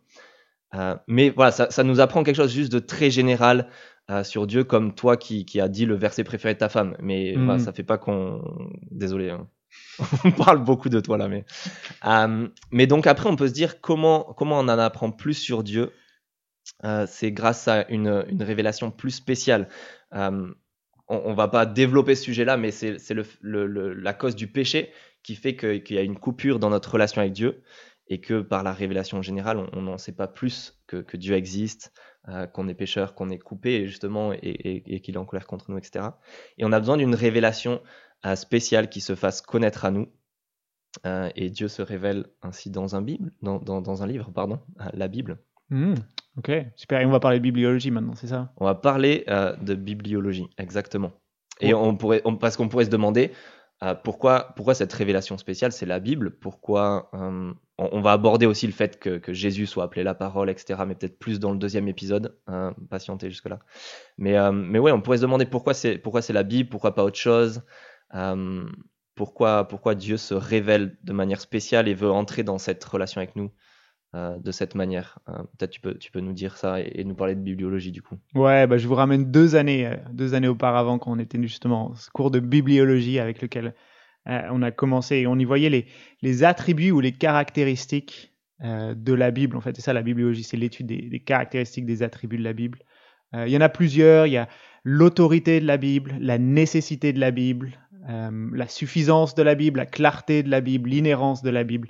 Euh, 0.75 0.97
mais 1.07 1.31
voilà, 1.31 1.53
ça, 1.53 1.85
nous 1.85 2.01
apprend 2.01 2.23
quelque 2.23 2.37
chose 2.37 2.53
juste 2.53 2.73
de 2.73 2.79
très 2.79 3.11
général 3.11 3.69
sur 4.25 4.47
Dieu, 4.47 4.63
comme 4.63 4.95
toi 4.95 5.17
qui, 5.17 5.47
qui 5.47 5.59
as 5.59 5.69
dit 5.69 5.87
le 5.87 5.95
verset 5.95 6.23
préféré 6.23 6.53
de 6.53 6.59
ta 6.59 6.69
femme. 6.69 6.97
Mais 7.01 7.35
mm. 7.35 7.61
ça 7.61 7.73
fait 7.73 7.83
pas 7.83 7.97
qu'on. 7.97 8.43
Désolé, 8.91 9.31
hein. 9.31 9.49
on 10.25 10.33
parle 10.33 10.63
beaucoup 10.63 10.91
de 10.91 11.01
toi 11.01 11.17
là, 11.17 11.29
mais. 11.29 11.47
mais 12.71 12.87
donc 12.87 13.07
après, 13.07 13.31
on 13.31 13.37
peut 13.37 13.49
se 13.49 13.55
dire 13.55 13.81
comment, 13.81 14.35
comment 14.37 14.59
on 14.59 14.69
en 14.69 14.69
apprend 14.69 15.11
plus 15.11 15.35
sur 15.35 15.63
Dieu 15.63 15.93
euh, 16.85 17.07
c'est 17.09 17.33
grâce 17.33 17.69
à 17.69 17.89
une, 17.89 18.09
révélation 18.41 18.91
plus 18.91 19.11
spéciale. 19.11 19.69
Euh, 20.15 20.53
on, 21.09 21.31
ne 21.31 21.35
va 21.35 21.49
pas 21.49 21.67
développer 21.67 22.15
ce 22.15 22.25
sujet-là, 22.25 22.57
mais 22.57 22.71
c'est 22.71 22.97
la 23.43 24.15
cause 24.15 24.37
du 24.37 24.47
péché 24.47 24.93
qui 25.23 25.35
fait 25.35 25.57
qu'il 25.57 25.95
y 25.95 25.99
a 25.99 26.03
une 26.03 26.19
coupure 26.19 26.59
dans 26.59 26.71
notre 26.71 26.93
relation 26.93 27.21
avec 27.21 27.33
Dieu 27.33 27.63
et 28.09 28.21
que 28.21 28.41
par 28.43 28.63
la 28.63 28.73
révélation 28.73 29.23
générale, 29.23 29.69
on 29.73 29.83
n'en 29.83 29.99
sait 29.99 30.13
pas 30.13 30.27
plus 30.27 30.79
que, 30.87 31.17
Dieu 31.17 31.35
existe, 31.35 31.93
euh, 32.29 32.47
qu'on 32.47 32.69
est 32.69 32.75
pécheur, 32.75 33.15
qu'on 33.15 33.31
est 33.31 33.39
coupé 33.39 33.87
justement 33.87 34.33
et, 34.33 35.01
qu'il 35.01 35.15
est 35.15 35.19
en 35.19 35.25
colère 35.25 35.47
contre 35.47 35.71
nous, 35.71 35.79
etc. 35.79 36.07
Et 36.59 36.65
on 36.65 36.73
a 36.73 36.81
besoin 36.81 36.97
d'une 36.97 37.15
révélation 37.15 37.81
spéciale 38.35 38.89
qui 38.89 39.01
se 39.01 39.15
fasse 39.15 39.41
connaître 39.41 39.85
à 39.85 39.91
nous. 39.91 40.09
et 41.05 41.51
Dieu 41.51 41.69
se 41.69 41.83
révèle 41.83 42.27
ainsi 42.43 42.71
dans 42.71 42.97
un, 42.97 43.03
Bible, 43.03 43.33
dans, 43.41 44.03
un 44.03 44.07
livre, 44.07 44.31
pardon, 44.31 44.61
la 44.93 45.09
Bible. 45.09 45.39
Mmh. 45.71 45.95
Ok, 46.39 46.51
super. 46.77 47.01
Et 47.01 47.07
on 47.07 47.11
va 47.11 47.21
parler 47.21 47.39
de 47.39 47.43
bibliologie 47.43 47.91
maintenant, 47.91 48.15
c'est 48.15 48.27
ça? 48.27 48.53
On 48.57 48.65
va 48.65 48.75
parler 48.75 49.25
euh, 49.29 49.55
de 49.57 49.75
bibliologie, 49.75 50.49
exactement. 50.59 51.13
Et 51.61 51.75
on 51.75 51.97
pourrait, 51.97 52.23
parce 52.41 52.57
qu'on 52.57 52.69
pourrait 52.69 52.87
se 52.87 52.91
demander 52.91 53.33
euh, 53.83 53.95
pourquoi, 53.95 54.55
cette 54.75 54.93
révélation 54.93 55.37
spéciale, 55.39 55.73
c'est 55.73 55.87
la 55.87 55.99
Bible 55.99 56.31
Pourquoi 56.31 57.11
euh, 57.15 57.53
on, 57.79 58.01
va 58.01 58.13
aborder 58.13 58.47
aussi 58.47 58.67
le 58.67 58.73
fait 58.73 58.99
que, 58.99 59.33
Jésus 59.33 59.67
soit 59.67 59.85
appelé 59.85 60.05
la 60.05 60.15
parole, 60.15 60.51
etc. 60.51 60.83
Mais 60.87 60.95
peut-être 60.95 61.19
plus 61.19 61.41
dans 61.41 61.51
le 61.51 61.59
deuxième 61.59 61.89
épisode. 61.89 62.39
Hein, 62.47 62.75
patienter 62.91 63.29
jusque-là. 63.29 63.59
Mais, 64.19 64.37
mais 64.53 64.79
ouais, 64.79 64.93
on 64.93 65.01
pourrait 65.01 65.17
se 65.17 65.23
demander 65.23 65.47
pourquoi 65.47 65.75
c'est, 65.75 65.99
pourquoi 65.99 66.23
c'est 66.23 66.33
la 66.33 66.45
Bible, 66.45 66.69
pourquoi 66.69 66.95
pas 66.95 67.03
autre 67.03 67.19
chose? 67.19 67.63
Pourquoi, 69.15 69.69
pourquoi 69.69 69.95
Dieu 69.95 70.17
se 70.17 70.35
révèle 70.35 70.97
de 71.03 71.13
manière 71.13 71.41
spéciale 71.41 71.89
et 71.89 71.95
veut 71.95 72.11
entrer 72.11 72.45
dans 72.45 72.59
cette 72.59 72.85
relation 72.85 73.21
avec 73.21 73.37
nous? 73.37 73.51
Euh, 74.15 74.37
de 74.39 74.53
cette 74.53 74.75
manière. 74.75 75.19
Euh, 75.31 75.39
peut-être 75.57 75.71
tu 75.71 75.81
peux, 75.81 75.95
tu 75.95 76.13
peux 76.13 76.21
nous 76.21 76.35
dire 76.35 76.59
ça 76.59 76.83
et, 76.83 77.03
nous 77.03 77.15
parler 77.15 77.35
de 77.35 77.41
bibliologie 77.41 77.93
du 77.93 78.03
coup. 78.03 78.17
Ouais, 78.35 78.67
bah, 78.67 78.77
je 78.77 78.87
vous 78.87 78.95
ramène 78.95 79.31
deux 79.31 79.57
années, 79.57 79.87
euh, 79.87 79.97
deux 80.13 80.35
années 80.35 80.49
auparavant 80.49 80.99
quand 80.99 81.13
on 81.13 81.19
était 81.19 81.41
justement 81.41 81.95
ce 81.95 82.11
cours 82.11 82.31
de 82.31 82.39
bibliologie 82.39 83.19
avec 83.19 83.41
lequel 83.41 83.73
on 84.27 84.61
a 84.61 84.71
commencé 84.71 85.17
et 85.17 85.27
on 85.27 85.39
y 85.39 85.45
voyait 85.45 85.71
les, 85.71 85.87
les 86.21 86.45
attributs 86.45 86.91
ou 86.91 87.01
les 87.01 87.13
caractéristiques 87.13 88.35
de 88.61 89.15
la 89.15 89.31
Bible. 89.31 89.57
En 89.57 89.63
fait, 89.63 89.75
c'est 89.75 89.83
ça 89.83 89.95
la 89.95 90.03
bibliologie, 90.03 90.45
c'est 90.45 90.59
l'étude 90.59 90.87
des, 90.87 91.09
des, 91.09 91.19
caractéristiques 91.19 91.87
des 91.87 92.05
attributs 92.05 92.37
de 92.37 92.45
la 92.45 92.53
Bible. 92.53 92.81
Il 93.35 93.49
y 93.49 93.57
en 93.57 93.63
a 93.63 93.69
plusieurs, 93.69 94.29
il 94.29 94.35
y 94.35 94.37
a 94.37 94.47
l'autorité 94.85 95.59
de 95.59 95.67
la 95.67 95.77
Bible, 95.77 96.15
la 96.21 96.39
nécessité 96.39 97.13
de 97.13 97.19
la 97.19 97.33
Bible, 97.33 97.73
la 98.07 98.69
suffisance 98.69 99.35
de 99.35 99.43
la 99.43 99.57
Bible, 99.57 99.79
la 99.79 99.87
clarté 99.87 100.45
de 100.45 100.51
la 100.51 100.61
Bible, 100.61 100.91
l'inhérence 100.91 101.43
de 101.43 101.51
la 101.51 101.65
Bible, 101.65 101.89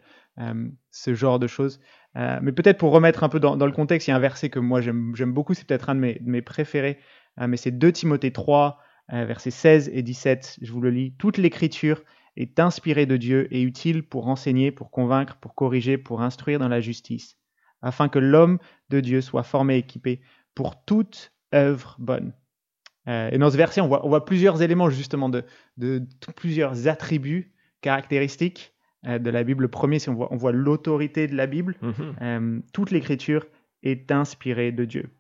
ce 0.91 1.15
genre 1.15 1.39
de 1.39 1.49
choses. 1.49 1.81
Euh, 2.17 2.39
mais 2.43 2.53
peut-être 2.53 2.79
pour 2.79 2.93
remettre 2.93 3.25
un 3.25 3.29
peu 3.29 3.41
dans, 3.41 3.55
le 3.55 3.73
contexte, 3.73 4.09
il 4.09 4.11
y 4.11 4.15
a 4.15 4.17
un 4.17 4.21
verset 4.21 4.51
que 4.51 4.59
moi 4.59 4.81
j'aime 4.81 5.33
beaucoup, 5.33 5.55
c'est 5.55 5.67
peut-être 5.67 5.89
un 5.89 5.95
de 5.95 6.19
mes, 6.21 6.43
préférés, 6.43 6.99
euh, 7.41 7.47
mais 7.47 7.57
c'est 7.57 7.71
2 7.71 7.93
Timothée 7.93 8.33
3, 8.33 8.79
euh, 9.13 9.25
versets 9.25 9.51
16 9.51 9.91
et 9.93 10.03
17, 10.03 10.59
je 10.61 10.73
vous 10.73 10.81
le 10.81 10.91
lis. 10.91 11.15
Toute 11.19 11.39
l'écriture 11.39 12.03
est 12.37 12.61
inspirée 12.61 13.07
de 13.07 13.17
Dieu 13.17 13.49
et 13.51 13.63
utile 13.63 14.03
pour 14.03 14.29
enseigner, 14.29 14.71
pour 14.71 14.91
convaincre, 14.91 15.37
pour 15.37 15.55
corriger, 15.55 15.99
pour 15.99 16.23
instruire 16.23 16.59
dans 16.59 16.69
la 16.69 16.81
justice, 16.81 17.39
afin 17.81 18.09
que 18.09 18.19
l'homme 18.19 18.59
de 18.91 19.01
Dieu 19.01 19.21
soit 19.21 19.43
formé 19.43 19.77
et 19.77 19.79
équipé 19.79 20.21
pour 20.55 20.85
toute 20.85 21.33
œuvre 21.55 21.97
bonne. 21.99 22.35
Euh, 23.09 23.31
et 23.33 23.39
dans 23.39 23.51
ce 23.51 23.57
verset, 23.57 23.81
on 23.81 23.89
voit, 23.89 24.25
plusieurs 24.25 24.63
éléments 24.63 24.91
justement 24.91 25.29
de, 25.29 25.45
plusieurs 26.37 26.89
attributs 26.89 27.53
caractéristiques 27.81 28.72
de 29.05 29.31
la 29.31 29.43
Bible. 29.45 29.63
Le 29.63 29.69
premier, 29.69 29.99
c'est 29.99 30.11
on 30.11 30.15
voit, 30.15 30.29
on 30.33 30.37
voit 30.37 30.53
l'autorité 30.53 31.27
de 31.27 31.35
la 31.35 31.47
Bible. 31.47 31.75
Mhm. 31.83 31.93
Euh, 32.23 32.61
toute 32.73 32.91
l'écriture 32.91 33.47
est 33.83 34.11
inspirée 34.13 34.73
de 34.73 34.85
Dieu. 34.85 35.11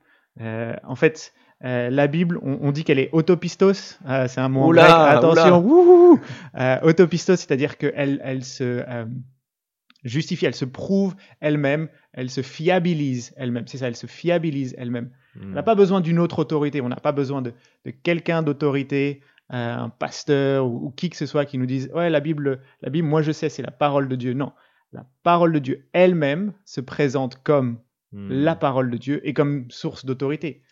Euh, 0.41 0.75
en 0.85 0.95
fait, 0.95 1.33
euh, 1.65 1.91
la 1.91 2.07
Bible, 2.07 2.39
on, 2.43 2.59
on 2.63 2.73
dit 2.73 2.85
qu'elle 2.85 2.99
est 2.99 3.11
autopistos. 3.13 3.99
Euh, 4.09 4.27
c'est 4.29 4.41
un 4.41 4.49
mot 4.49 4.63
en 4.63 4.69
Oula, 4.69 4.83
grec. 4.83 5.19
Attention, 5.19 5.59
wouhou 5.61 6.21
Euh, 6.59 6.79
autopistos, 6.83 7.37
c'est-à-dire 7.37 7.77
qu'elle 7.79 8.21
elle 8.25 8.45
se 8.45 8.85
euh, 8.89 9.05
justifie, 10.05 10.47
elle 10.47 10.55
se 10.55 10.65
prouve 10.65 11.15
elle-même, 11.41 11.89
elle 12.13 12.31
se 12.31 12.41
fiabilise 12.43 13.33
elle-même. 13.37 13.67
C'est 13.67 13.79
ça, 13.79 13.89
elle 13.89 13.97
se 13.97 14.07
fiabilise 14.07 14.75
elle-même. 14.79 15.11
On 15.41 15.47
Mhm. 15.47 15.55
n'a 15.55 15.63
pas 15.63 15.75
besoin 15.75 16.01
d'une 16.01 16.19
autre 16.19 16.41
autorité, 16.41 16.81
on 16.81 16.89
n'a 16.89 16.97
pas 16.97 17.13
besoin 17.13 17.41
de, 17.43 17.53
de 17.87 17.91
quelqu'un 17.91 18.43
d'autorité, 18.43 19.21
euh, 19.23 19.25
un 19.53 19.89
pasteur 19.91 20.67
ou, 20.67 20.87
ou 20.87 20.91
qui 20.91 21.11
que 21.11 21.17
ce 21.17 21.27
soit 21.27 21.45
qui 21.45 21.59
nous 21.59 21.67
dise 21.67 21.91
Ouais, 21.95 22.11
la 22.11 22.21
Bible, 22.21 22.61
la 22.81 22.91
Bible, 22.91 23.07
moi 23.07 23.23
je 23.23 23.33
sais, 23.33 23.49
c'est 23.49 23.63
la 23.63 23.71
parole 23.71 24.09
de 24.09 24.17
Dieu. 24.17 24.33
Non, 24.33 24.53
la 24.93 25.07
parole 25.23 25.53
de 25.53 25.59
Dieu 25.59 25.89
elle-même 25.93 26.53
se 26.65 26.81
présente 26.81 27.43
comme 27.43 27.79
Mhm. 28.13 28.29
la 28.31 28.55
parole 28.57 28.91
de 28.91 28.99
Dieu 28.99 29.27
et 29.27 29.33
comme 29.33 29.71
source 29.71 30.05
d'autorité. 30.05 30.63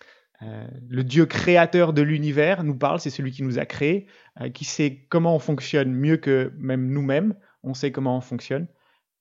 Euh, 0.42 0.66
le 0.88 1.02
Dieu 1.04 1.24
créateur 1.24 1.94
de 1.94 2.02
l'univers 2.02 2.64
nous 2.64 2.76
parle, 2.76 3.00
c'est 3.00 3.08
celui 3.10 3.30
qui 3.30 3.42
nous 3.42 3.58
a 3.58 3.64
créés, 3.64 4.06
euh, 4.42 4.50
qui 4.50 4.66
sait 4.66 5.06
comment 5.08 5.34
on 5.36 5.38
fonctionne 5.38 5.90
mieux 5.90 6.18
que 6.18 6.52
même 6.58 6.90
nous-mêmes, 6.90 7.34
on 7.62 7.72
sait 7.72 7.92
comment 7.92 8.14
on 8.16 8.20
fonctionne. 8.20 8.66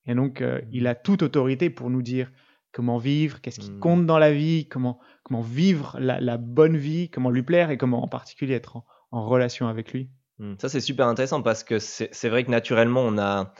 Et 0.05 0.15
donc, 0.15 0.41
euh, 0.41 0.59
il 0.73 0.87
a 0.87 0.95
toute 0.95 1.23
autorité 1.23 1.69
pour 1.69 1.89
nous 1.89 2.01
dire 2.01 2.29
comment 2.73 2.97
vivre, 2.97 3.39
qu'est-ce 3.39 3.59
qui 3.61 3.71
Mm. 3.71 3.79
compte 3.79 4.05
dans 4.05 4.19
la 4.19 4.33
vie, 4.33 4.67
comment, 4.67 4.99
comment 5.23 5.41
vivre 5.41 5.95
la, 5.99 6.19
la 6.19 6.35
bonne 6.37 6.75
vie, 6.77 7.09
comment 7.09 7.29
lui 7.29 7.43
plaire 7.43 7.69
et 7.71 7.77
comment 7.77 8.03
en 8.03 8.07
particulier 8.09 8.53
être 8.55 8.75
en, 8.77 8.85
en 9.11 9.25
relation 9.25 9.67
avec 9.67 9.93
lui. 9.93 10.09
Mm. 10.39 10.55
Ça, 10.59 10.69
c'est 10.69 10.81
super 10.81 11.07
intéressant 11.07 11.41
parce 11.41 11.63
que 11.63 11.79
c'est 11.79 12.29
vrai 12.29 12.43
que 12.43 12.51
naturellement, 12.51 13.01
on 13.01 13.17
a, 13.17 13.53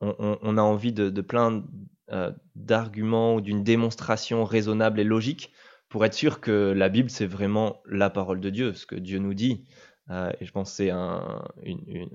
on, 0.00 0.56
a 0.56 0.62
envie 0.62 0.92
de, 0.92 1.20
plein 1.20 1.64
euh, 2.10 2.32
d'arguments 2.54 3.34
ou 3.34 3.40
d'une 3.40 3.62
démonstration 3.62 4.44
raisonnable 4.44 5.00
et 5.00 5.04
logique 5.04 5.52
pour 5.88 6.04
être 6.04 6.14
sûr 6.14 6.40
que 6.40 6.72
la 6.74 6.88
Bible, 6.88 7.10
c'est 7.10 7.26
vraiment 7.26 7.82
la 7.84 8.10
parole 8.10 8.40
de 8.40 8.50
Dieu, 8.50 8.74
ce 8.74 8.86
que 8.86 8.94
Dieu 8.94 9.18
nous 9.18 9.34
dit. 9.34 9.64
Euh, 10.10 10.30
et 10.40 10.44
je 10.46 10.52
pense 10.52 10.70
que 10.70 10.76
c'est 10.76 10.90
un, 10.90 11.44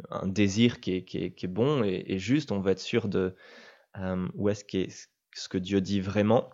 un 0.10 0.28
désir 0.28 0.80
qui 0.80 0.96
est, 0.96 1.04
qui 1.04 1.18
est- 1.18 1.32
qui 1.32 1.46
est 1.46 1.50
bon 1.50 1.84
et, 1.84 2.18
juste. 2.18 2.52
On 2.52 2.60
veut 2.60 2.72
être 2.72 2.80
sûr 2.80 3.08
de 3.08 3.36
euh, 4.00 4.28
où 4.36 4.50
est-ce 4.50 4.64
qu'est 4.64 4.90
ce 5.34 5.50
que 5.50 5.58
Dieu 5.58 5.82
dit 5.82 6.00
vraiment. 6.02 6.50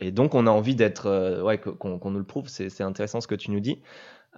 Et 0.00 0.10
donc, 0.10 0.34
on 0.34 0.46
a 0.46 0.50
envie 0.50 0.74
d'être, 0.74 1.42
ouais, 1.42 1.58
qu'on 1.58 2.10
nous 2.10 2.18
le 2.18 2.24
prouve. 2.24 2.48
C'est 2.48 2.82
intéressant 2.82 3.20
ce 3.20 3.28
que 3.28 3.36
tu 3.36 3.52
nous 3.52 3.60
dis. 3.60 3.80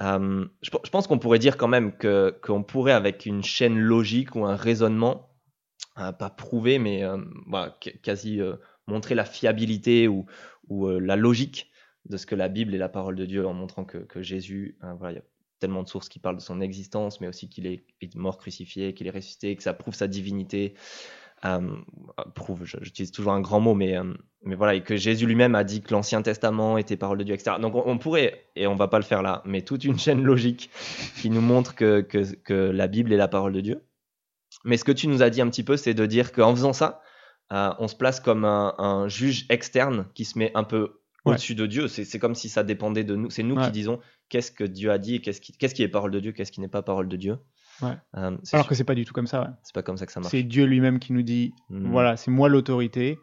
Euh, 0.02 0.46
je, 0.62 0.70
pe- 0.70 0.78
je 0.84 0.90
pense 0.90 1.06
qu'on 1.06 1.18
pourrait 1.18 1.38
dire 1.38 1.56
quand 1.56 1.68
même 1.68 1.96
que 1.96 2.38
qu'on 2.42 2.62
pourrait 2.62 2.92
avec 2.92 3.26
une 3.26 3.42
chaîne 3.42 3.78
logique 3.78 4.34
ou 4.34 4.44
un 4.44 4.56
raisonnement, 4.56 5.30
euh, 5.98 6.12
pas 6.12 6.30
prouver, 6.30 6.78
mais 6.78 7.04
euh, 7.04 7.18
quasi 8.02 8.40
montrer 8.86 9.14
la 9.14 9.24
fiabilité 9.24 10.08
ou, 10.08 10.26
ou 10.68 10.88
la 10.88 11.16
logique 11.16 11.70
de 12.08 12.16
ce 12.16 12.26
que 12.26 12.34
la 12.34 12.48
Bible 12.48 12.74
est 12.74 12.78
la 12.78 12.88
parole 12.88 13.16
de 13.16 13.26
Dieu 13.26 13.46
en 13.46 13.54
montrant 13.54 13.84
que, 13.84 13.98
que 13.98 14.22
Jésus, 14.22 14.78
voilà, 14.98 15.12
il 15.12 15.16
y 15.16 15.18
a 15.20 15.24
tellement 15.58 15.82
de 15.82 15.88
sources 15.88 16.08
qui 16.08 16.18
parlent 16.20 16.36
de 16.36 16.42
son 16.42 16.60
existence, 16.60 17.20
mais 17.20 17.28
aussi 17.28 17.48
qu'il 17.48 17.66
est 17.66 17.84
mort 18.14 18.38
crucifié, 18.38 18.94
qu'il 18.94 19.06
est 19.06 19.10
ressuscité, 19.10 19.56
que 19.56 19.62
ça 19.62 19.74
prouve 19.74 19.94
sa 19.94 20.06
divinité. 20.06 20.74
Euh, 21.46 21.60
prouve, 22.34 22.64
j'utilise 22.64 23.12
toujours 23.12 23.32
un 23.32 23.40
grand 23.40 23.60
mot, 23.60 23.74
mais, 23.74 23.96
euh, 23.96 24.14
mais 24.42 24.54
voilà, 24.54 24.74
et 24.74 24.82
que 24.82 24.96
Jésus 24.96 25.26
lui-même 25.26 25.54
a 25.54 25.64
dit 25.64 25.82
que 25.82 25.92
l'Ancien 25.92 26.22
Testament 26.22 26.78
était 26.78 26.96
parole 26.96 27.18
de 27.18 27.24
Dieu, 27.24 27.34
etc. 27.34 27.56
Donc 27.60 27.74
on, 27.74 27.82
on 27.86 27.98
pourrait, 27.98 28.46
et 28.56 28.66
on 28.66 28.74
va 28.74 28.88
pas 28.88 28.98
le 28.98 29.04
faire 29.04 29.22
là, 29.22 29.42
mais 29.44 29.62
toute 29.62 29.84
une 29.84 29.98
chaîne 29.98 30.22
logique 30.22 30.70
qui 31.20 31.30
nous 31.30 31.40
montre 31.42 31.74
que, 31.74 32.00
que, 32.00 32.34
que 32.36 32.54
la 32.54 32.86
Bible 32.88 33.12
est 33.12 33.16
la 33.18 33.28
parole 33.28 33.52
de 33.52 33.60
Dieu. 33.60 33.82
Mais 34.64 34.76
ce 34.76 34.84
que 34.84 34.92
tu 34.92 35.06
nous 35.08 35.22
as 35.22 35.30
dit 35.30 35.40
un 35.40 35.48
petit 35.48 35.62
peu, 35.62 35.76
c'est 35.76 35.94
de 35.94 36.06
dire 36.06 36.32
qu'en 36.32 36.54
faisant 36.54 36.72
ça, 36.72 37.00
euh, 37.52 37.70
on 37.78 37.86
se 37.86 37.94
place 37.94 38.18
comme 38.18 38.44
un, 38.44 38.74
un 38.78 39.06
juge 39.08 39.46
externe 39.50 40.06
qui 40.14 40.24
se 40.24 40.38
met 40.38 40.50
un 40.54 40.64
peu 40.64 41.00
Ouais. 41.24 41.32
au-dessus 41.32 41.56
de 41.56 41.66
Dieu. 41.66 41.88
C'est 41.88 42.20
comme 42.20 42.36
si 42.36 42.48
ça 42.48 42.62
dépendait 42.62 43.02
de 43.02 43.16
nous. 43.16 43.30
C'est 43.30 43.42
nous 43.42 43.56
Ouais. 43.56 43.64
qui 43.64 43.72
disons 43.72 43.98
qu'est-ce 44.28 44.52
que 44.52 44.62
Dieu 44.62 44.92
a 44.92 44.98
dit, 44.98 45.16
et 45.16 45.20
qu'est-ce 45.20 45.40
qui, 45.40 45.52
qu'est-ce 45.58 45.74
qui 45.74 45.82
est 45.82 45.88
parole 45.88 46.12
de 46.12 46.20
Dieu, 46.20 46.30
qu'est-ce 46.30 46.52
qui 46.52 46.60
n'est 46.60 46.68
pas 46.68 46.82
parole 46.82 47.08
de 47.08 47.16
Dieu. 47.16 47.36
Ouais. 47.82 47.96
Euh, 48.16 48.36
Alors 48.52 48.66
que 48.66 48.74
c'est 48.74 48.84
pas 48.84 48.94
du 48.94 49.04
tout 49.04 49.12
comme 49.12 49.26
ça. 49.26 49.42
ouais. 49.42 49.48
c'est 49.62 49.74
pas 49.74 49.82
comme 49.82 49.96
ça 49.96 50.06
que 50.06 50.12
ça 50.12 50.20
marche. 50.20 50.30
C'est 50.30 50.42
Dieu 50.42 50.64
lui-même 50.64 50.98
qui 50.98 51.12
nous 51.12 51.22
dit 51.22 51.54
Mm. 51.70 51.90
Voilà, 51.90 52.16
c'est 52.16 52.30
moi 52.30 52.48
l'autorité 52.48 53.18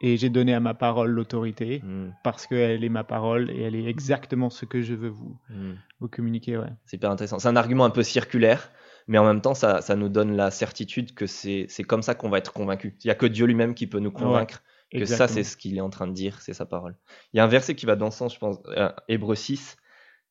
et 0.00 0.16
j'ai 0.16 0.30
donné 0.30 0.54
à 0.54 0.60
ma 0.60 0.74
parole 0.74 1.10
l'autorité 1.10 1.80
Mm, 1.84 2.10
parce 2.22 2.46
qu'elle 2.46 2.84
est 2.84 2.88
ma 2.88 3.04
parole 3.04 3.50
et 3.50 3.62
elle 3.62 3.74
est 3.74 3.86
exactement 3.86 4.50
ce 4.50 4.64
que 4.64 4.82
je 4.82 4.94
veux 4.94 5.08
vous, 5.08 5.36
mm. 5.50 5.72
vous 6.00 6.08
communiquer. 6.08 6.56
Ouais. 6.56 6.70
C'est 6.86 6.96
hyper 6.96 7.10
intéressant. 7.10 7.38
C'est 7.38 7.48
un 7.48 7.56
argument 7.56 7.84
un 7.84 7.90
peu 7.90 8.02
circulaire, 8.02 8.70
mais 9.08 9.18
en 9.18 9.24
même 9.24 9.40
temps, 9.40 9.54
ça, 9.54 9.80
ça 9.80 9.96
nous 9.96 10.08
donne 10.08 10.36
la 10.36 10.50
certitude 10.50 11.14
que 11.14 11.26
c'est 11.26 11.66
comme 11.86 12.02
ça 12.02 12.14
qu'on 12.14 12.28
va 12.28 12.38
être 12.38 12.52
convaincu. 12.52 12.96
Il 13.02 13.08
n'y 13.08 13.10
a 13.10 13.14
que 13.16 13.26
Dieu 13.26 13.46
lui-même 13.46 13.74
qui 13.74 13.86
peut 13.86 14.00
nous 14.00 14.12
convaincre 14.12 14.62
que 14.92 15.04
ça, 15.04 15.28
c'est 15.28 15.44
ce 15.44 15.56
qu'il 15.56 15.76
est 15.76 15.82
en 15.82 15.90
train 15.90 16.06
de 16.06 16.12
dire, 16.12 16.40
c'est 16.40 16.54
sa 16.54 16.64
parole. 16.64 16.96
Il 17.32 17.36
y 17.36 17.40
a 17.40 17.44
un 17.44 17.48
verset 17.48 17.74
qui 17.74 17.84
va 17.84 17.96
dans 17.96 18.10
ce 18.10 18.18
sens, 18.18 18.34
je 18.34 18.38
pense, 18.38 18.56
euh, 18.68 18.90
Hébreu 19.08 19.34
6, 19.34 19.76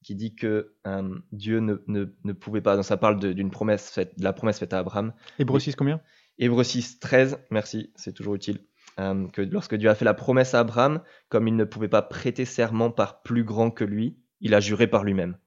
qui 0.04 0.16
dit 0.16 0.36
que 0.36 0.76
euh, 0.86 1.18
Dieu 1.32 1.60
ne, 1.60 1.76
ne, 1.88 2.06
ne 2.24 2.34
pouvait 2.34 2.62
pas, 2.62 2.76
donc 2.76 2.86
ça 2.86 2.98
parle 2.98 3.20
de- 3.20 3.34
d'une 3.34 3.52
promesse 3.52 3.90
faite, 3.92 4.18
de 4.18 4.24
la 4.24 4.34
promesse 4.34 4.60
faite 4.60 4.74
à 4.74 4.80
Abraham. 4.80 5.14
Hébreux 5.40 5.60
6 5.60 5.76
combien? 5.76 6.02
Hébreu 6.38 6.64
6, 6.64 7.00
13, 7.00 7.40
merci, 7.52 7.92
c'est 7.96 8.14
toujours 8.14 8.36
utile. 8.36 8.60
Euh, 9.00 9.28
que 9.28 9.42
lorsque 9.42 9.76
Dieu 9.76 9.90
a 9.90 9.96
fait 9.96 10.06
la 10.06 10.14
promesse 10.14 10.54
à 10.54 10.60
Abraham, 10.60 11.02
comme 11.30 11.48
il 11.48 11.56
ne 11.56 11.64
pouvait 11.66 11.88
pas 11.90 12.02
prêter 12.02 12.46
serment 12.46 12.90
par 12.92 13.22
plus 13.22 13.44
grand 13.44 13.70
que 13.72 13.84
lui, 13.84 14.18
il 14.40 14.54
a 14.56 14.60
juré 14.60 14.88
par 14.88 15.04
lui-même. 15.04 15.38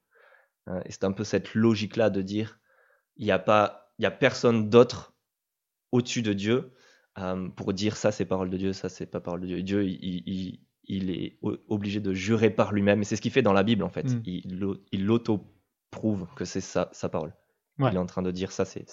Euh, 0.68 0.80
et 0.84 0.92
c'est 0.92 1.04
un 1.04 1.12
peu 1.12 1.24
cette 1.24 1.54
logique-là 1.54 2.10
de 2.10 2.22
dire, 2.22 2.58
il 3.16 3.24
n'y 3.24 3.32
a 3.32 3.38
pas, 3.38 3.92
il 3.98 4.02
y 4.02 4.06
a 4.06 4.10
personne 4.10 4.68
d'autre 4.68 5.14
au-dessus 5.92 6.22
de 6.22 6.32
Dieu 6.32 6.72
pour 7.56 7.74
dire 7.74 7.96
ça 7.98 8.12
c'est 8.12 8.24
parole 8.24 8.48
de 8.48 8.56
Dieu, 8.56 8.72
ça 8.72 8.88
c'est 8.88 9.04
pas 9.06 9.20
parole 9.20 9.40
de 9.42 9.46
Dieu. 9.46 9.58
Et 9.58 9.62
Dieu, 9.62 9.84
il, 9.84 10.22
il- 10.26 10.60
il 10.92 11.10
est 11.10 11.38
obligé 11.68 12.00
de 12.00 12.12
jurer 12.12 12.50
par 12.50 12.72
lui-même. 12.72 13.00
Et 13.00 13.04
c'est 13.04 13.16
ce 13.16 13.20
qu'il 13.22 13.30
fait 13.30 13.42
dans 13.42 13.52
la 13.52 13.62
Bible 13.62 13.82
en 13.84 13.88
fait. 13.88 14.04
Mm. 14.12 14.22
Il, 14.26 14.58
l'au- 14.58 14.76
il 14.92 15.06
l'auto-prouve 15.06 16.26
que 16.36 16.44
c'est 16.44 16.60
sa, 16.60 16.88
sa 16.92 17.08
parole. 17.08 17.32
Ouais. 17.78 17.90
Il 17.92 17.94
est 17.96 17.98
en 17.98 18.06
train 18.06 18.22
de 18.22 18.30
dire 18.30 18.52
ça 18.52 18.64
c'est, 18.64 18.84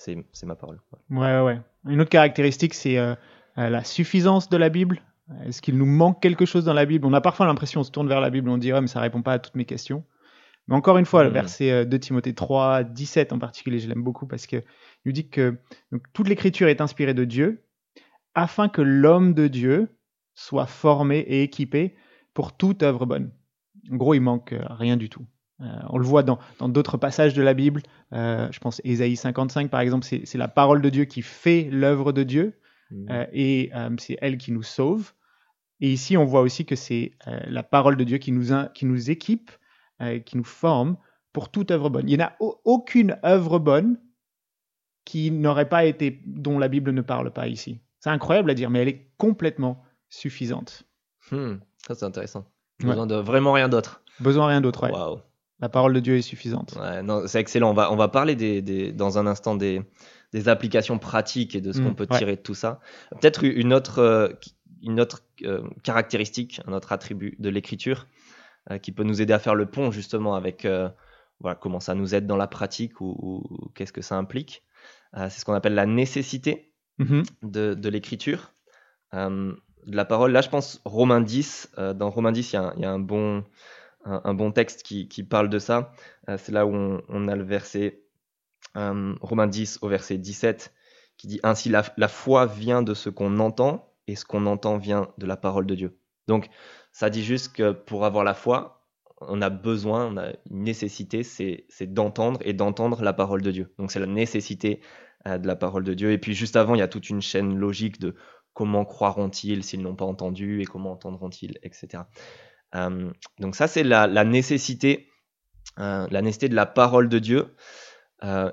ma 0.45 0.55
parole. 0.55 0.79
Ouais, 1.09 1.17
ouais, 1.19 1.41
ouais. 1.41 1.59
Une 1.89 1.99
autre 2.01 2.09
caractéristique, 2.09 2.73
c'est 2.73 2.97
euh, 2.97 3.15
euh, 3.57 3.69
la 3.69 3.83
suffisance 3.83 4.49
de 4.49 4.57
la 4.57 4.69
Bible. 4.69 5.01
Est-ce 5.45 5.61
qu'il 5.61 5.77
nous 5.77 5.85
manque 5.85 6.21
quelque 6.21 6.45
chose 6.45 6.63
dans 6.63 6.73
la 6.73 6.85
Bible? 6.85 7.05
On 7.05 7.11
a 7.13 7.19
parfois 7.19 7.45
l'impression, 7.47 7.81
on 7.81 7.83
se 7.83 7.91
tourne 7.91 8.07
vers 8.07 8.21
la 8.21 8.29
Bible, 8.29 8.47
on 8.49 8.57
dit, 8.57 8.71
ah, 8.71 8.79
mais 8.79 8.87
ça 8.87 9.01
répond 9.01 9.21
pas 9.21 9.33
à 9.33 9.39
toutes 9.39 9.55
mes 9.55 9.65
questions. 9.65 10.05
Mais 10.69 10.75
encore 10.75 10.97
une 10.97 11.05
fois, 11.05 11.23
le 11.23 11.29
Mhm. 11.29 11.33
verset 11.33 11.71
euh, 11.71 11.85
2 11.85 11.99
Timothée 11.99 12.33
3, 12.33 12.83
17 12.83 13.33
en 13.33 13.39
particulier, 13.39 13.79
je 13.79 13.89
l'aime 13.89 14.03
beaucoup 14.03 14.25
parce 14.27 14.47
que 14.47 14.57
il 14.57 14.63
nous 15.07 15.11
dit 15.11 15.27
que 15.29 15.57
donc, 15.91 16.03
toute 16.13 16.27
l'écriture 16.29 16.67
est 16.69 16.79
inspirée 16.81 17.13
de 17.13 17.25
Dieu 17.25 17.63
afin 18.35 18.69
que 18.69 18.81
l'homme 18.81 19.33
de 19.33 19.47
Dieu 19.47 19.89
soit 20.39 20.67
formé 20.67 21.17
et 21.19 21.41
équipé 21.43 21.95
pour 22.35 22.55
toute 22.55 22.83
œuvre 22.83 23.05
bonne. 23.07 23.31
En 23.91 23.95
gros, 23.95 24.13
il 24.13 24.19
manque 24.21 24.53
euh, 24.53 24.63
rien 24.69 24.95
du 24.97 25.09
tout. 25.09 25.25
Euh, 25.61 25.65
on 25.89 25.97
le 25.97 26.05
voit 26.05 26.21
dans 26.21 26.37
d'autres 26.61 26.97
passages 26.97 27.33
de 27.33 27.41
la 27.41 27.55
Bible. 27.55 27.81
Euh, 28.13 28.47
je 28.51 28.59
pense 28.59 28.79
Ésaïe 28.83 29.15
55 29.15 29.71
par 29.71 29.79
exemple, 29.79 30.05
c'est 30.05 30.37
la 30.37 30.47
parole 30.47 30.81
de 30.83 30.89
Dieu 30.89 31.05
qui 31.05 31.23
fait 31.23 31.67
l'œuvre 31.71 32.11
de 32.13 32.23
Dieu 32.23 32.59
Mm. 32.89 33.05
euh, 33.11 33.25
et 33.33 33.71
c'est 33.97 34.17
elle 34.21 34.37
qui 34.37 34.53
nous 34.53 34.63
sauve. 34.63 35.11
Et 35.81 35.91
ici, 35.91 36.15
on 36.15 36.23
voit 36.23 36.39
aussi 36.41 36.65
que 36.65 36.75
c'est 36.77 37.11
la 37.25 37.61
parole 37.63 37.97
de 37.97 38.03
Dieu 38.05 38.17
qui 38.17 38.31
nous, 38.31 38.53
in- 38.53 38.67
qui 38.73 38.85
nous 38.85 39.11
équipe, 39.11 39.51
qui 40.25 40.37
nous 40.37 40.45
forme 40.45 40.95
pour 41.33 41.51
toute 41.51 41.69
œuvre 41.71 41.89
bonne. 41.89 42.07
Il 42.09 42.15
n'y 42.17 42.23
en 42.23 42.27
a 42.27 42.33
au- 42.39 42.61
aucune 42.63 43.17
œuvre 43.25 43.59
bonne 43.59 43.99
qui 45.05 45.31
n'aurait 45.31 45.69
pas 45.69 45.83
été, 45.85 46.21
dont 46.25 46.59
la 46.59 46.67
Bible 46.67 46.91
ne 46.91 47.01
parle 47.01 47.31
pas 47.31 47.47
ici. 47.47 47.81
C'est 47.99 48.09
incroyable 48.09 48.51
à 48.51 48.53
dire, 48.53 48.69
mais 48.69 48.79
elle 48.79 48.87
est 48.87 49.11
complètement 49.17 49.83
suffisante. 50.09 50.83
Hmm, 51.31 51.55
ça 51.87 51.95
c'est 51.95 52.05
intéressant. 52.05 52.45
Ouais. 52.81 52.89
Besoin 52.89 53.07
de 53.07 53.15
vraiment 53.15 53.53
rien 53.53 53.69
d'autre. 53.69 54.03
Besoin 54.19 54.45
de 54.45 54.49
rien 54.51 54.61
d'autre. 54.61 54.83
ouais. 54.83 54.91
Waouh. 54.91 55.19
La 55.59 55.69
parole 55.69 55.93
de 55.93 55.99
Dieu 55.99 56.15
est 56.17 56.21
suffisante. 56.21 56.75
Ouais, 56.79 57.01
non, 57.01 57.25
c'est 57.25 57.39
excellent. 57.39 57.71
On 57.71 57.73
va, 57.73 57.91
on 57.91 57.95
va 57.95 58.07
parler 58.09 58.35
des, 58.35 58.61
des- 58.61 58.91
dans 58.91 59.17
un 59.17 59.25
instant 59.25 59.55
des, 59.55 59.81
des 60.31 60.49
applications 60.49 60.99
pratiques 60.99 61.55
et 61.55 61.61
de 61.61 61.71
ce 61.71 61.79
Mm, 61.81 61.83
qu'on 61.83 61.93
peut 61.95 62.07
ouais. 62.11 62.17
tirer 62.17 62.35
de 62.35 62.41
tout 62.41 62.53
ça. 62.53 62.79
Peut-être 63.19 63.43
une 63.43 63.73
autre, 63.73 63.97
euh, 63.99 64.29
une 64.83 64.99
autre 64.99 65.23
euh, 65.43 65.63
caractéristique, 65.83 66.61
un 66.67 66.73
autre 66.73 66.91
attribut 66.91 67.35
de 67.39 67.49
l'écriture 67.49 68.05
euh, 68.69 68.77
qui 68.77 68.91
peut 68.91 69.03
nous 69.03 69.19
aider 69.19 69.33
à 69.33 69.39
faire 69.39 69.55
le 69.55 69.65
pont 69.65 69.89
justement 69.89 70.35
avec 70.35 70.67
voilà, 71.39 71.55
comment 71.55 71.79
ça 71.79 71.95
nous 71.95 72.13
aide 72.13 72.27
dans 72.27 72.37
la 72.37 72.47
pratique 72.47 73.01
ou, 73.01 73.15
ou 73.19 73.69
qu'est-ce 73.75 73.93
que 73.93 74.01
ça 74.03 74.15
implique. 74.15 74.63
C'est 75.15 75.29
ce 75.39 75.45
qu'on 75.45 75.53
appelle 75.53 75.73
la 75.75 75.85
nécessité 75.87 76.71
Mhm. 76.99 77.23
de, 77.43 77.73
de 77.75 77.89
l'écriture, 77.89 78.53
de 79.87 79.95
la 79.95 80.05
parole. 80.05 80.31
Là, 80.31 80.41
je 80.41 80.49
pense 80.49 80.81
Romains 80.85 81.21
10. 81.21 81.71
euh, 81.77 81.93
dans 81.93 82.09
Romains 82.09 82.31
10, 82.31 82.53
il 82.53 82.81
y 82.81 82.85
a 82.85 82.91
un, 82.91 82.99
bon, 82.99 83.43
un, 84.05 84.33
bon 84.33 84.51
texte 84.51 84.83
qui, 84.83 85.07
qui 85.07 85.23
parle 85.23 85.49
de 85.49 85.59
ça. 85.59 85.93
Euh, 86.29 86.37
c'est 86.37 86.51
là 86.51 86.65
où 86.65 87.01
on, 87.07 87.27
a 87.27 87.35
le 87.35 87.43
verset 87.43 88.03
euh, 88.75 89.15
Romains 89.21 89.47
10 89.47 89.79
au 89.81 89.87
verset 89.87 90.17
17 90.17 90.73
qui 91.17 91.27
dit 91.27 91.39
Ainsi 91.43 91.69
la, 91.69 91.83
la 91.97 92.07
foi 92.07 92.45
vient 92.45 92.83
de 92.83 92.93
ce 92.93 93.09
qu'on 93.09 93.39
entend 93.39 93.93
et 94.07 94.15
ce 94.15 94.25
qu'on 94.25 94.45
entend 94.45 94.77
vient 94.77 95.09
de 95.17 95.25
la 95.25 95.37
parole 95.37 95.65
de 95.65 95.75
Dieu. 95.75 95.97
Donc, 96.27 96.49
ça 96.91 97.09
dit 97.09 97.23
juste 97.23 97.53
que 97.53 97.71
pour 97.71 98.05
avoir 98.05 98.23
la 98.23 98.33
foi, 98.33 98.77
on 99.21 99.41
a 99.41 99.49
besoin, 99.49 100.05
on 100.05 100.17
a 100.17 100.31
une 100.49 100.63
nécessité, 100.63 101.23
c'est 101.23 101.65
d'entendre 101.93 102.39
et 102.43 102.53
d'entendre 102.53 103.01
la 103.01 103.13
parole 103.13 103.41
de 103.41 103.51
Dieu. 103.51 103.73
Donc 103.79 103.91
c'est 103.91 103.99
la 103.99 104.05
nécessité 104.05 104.81
euh, 105.27 105.37
de 105.37 105.47
la 105.47 105.55
parole 105.55 105.83
de 105.83 105.93
Dieu. 105.93 106.11
Et 106.11 106.17
puis 106.17 106.33
juste 106.33 106.55
avant, 106.55 106.75
il 106.75 106.79
y 106.79 106.83
a 106.83 106.87
toute 106.87 107.09
une 107.09 107.21
chaîne 107.21 107.57
logique 107.57 107.99
de 107.99 108.15
comment 108.57 108.85
croiront-ils 108.85 109.63
s'ils 109.63 109.83
n'ont 109.83 109.95
pas 109.95 110.05
entendu 110.05 110.61
et 110.61 110.65
comment 110.65 110.93
entendront-ils, 110.93 111.59
etc. 111.61 112.05
Euh, 112.73 113.11
donc 113.39 113.55
ça, 113.55 113.67
c'est 113.67 113.83
la, 113.83 114.07
nécessité, 114.23 115.09
euh, 115.77 116.07
la 116.09 116.23
nécessité 116.23 116.49
de 116.49 116.55
la 116.55 116.65
parole 116.65 117.07
de 117.07 117.19
Dieu. 117.19 117.55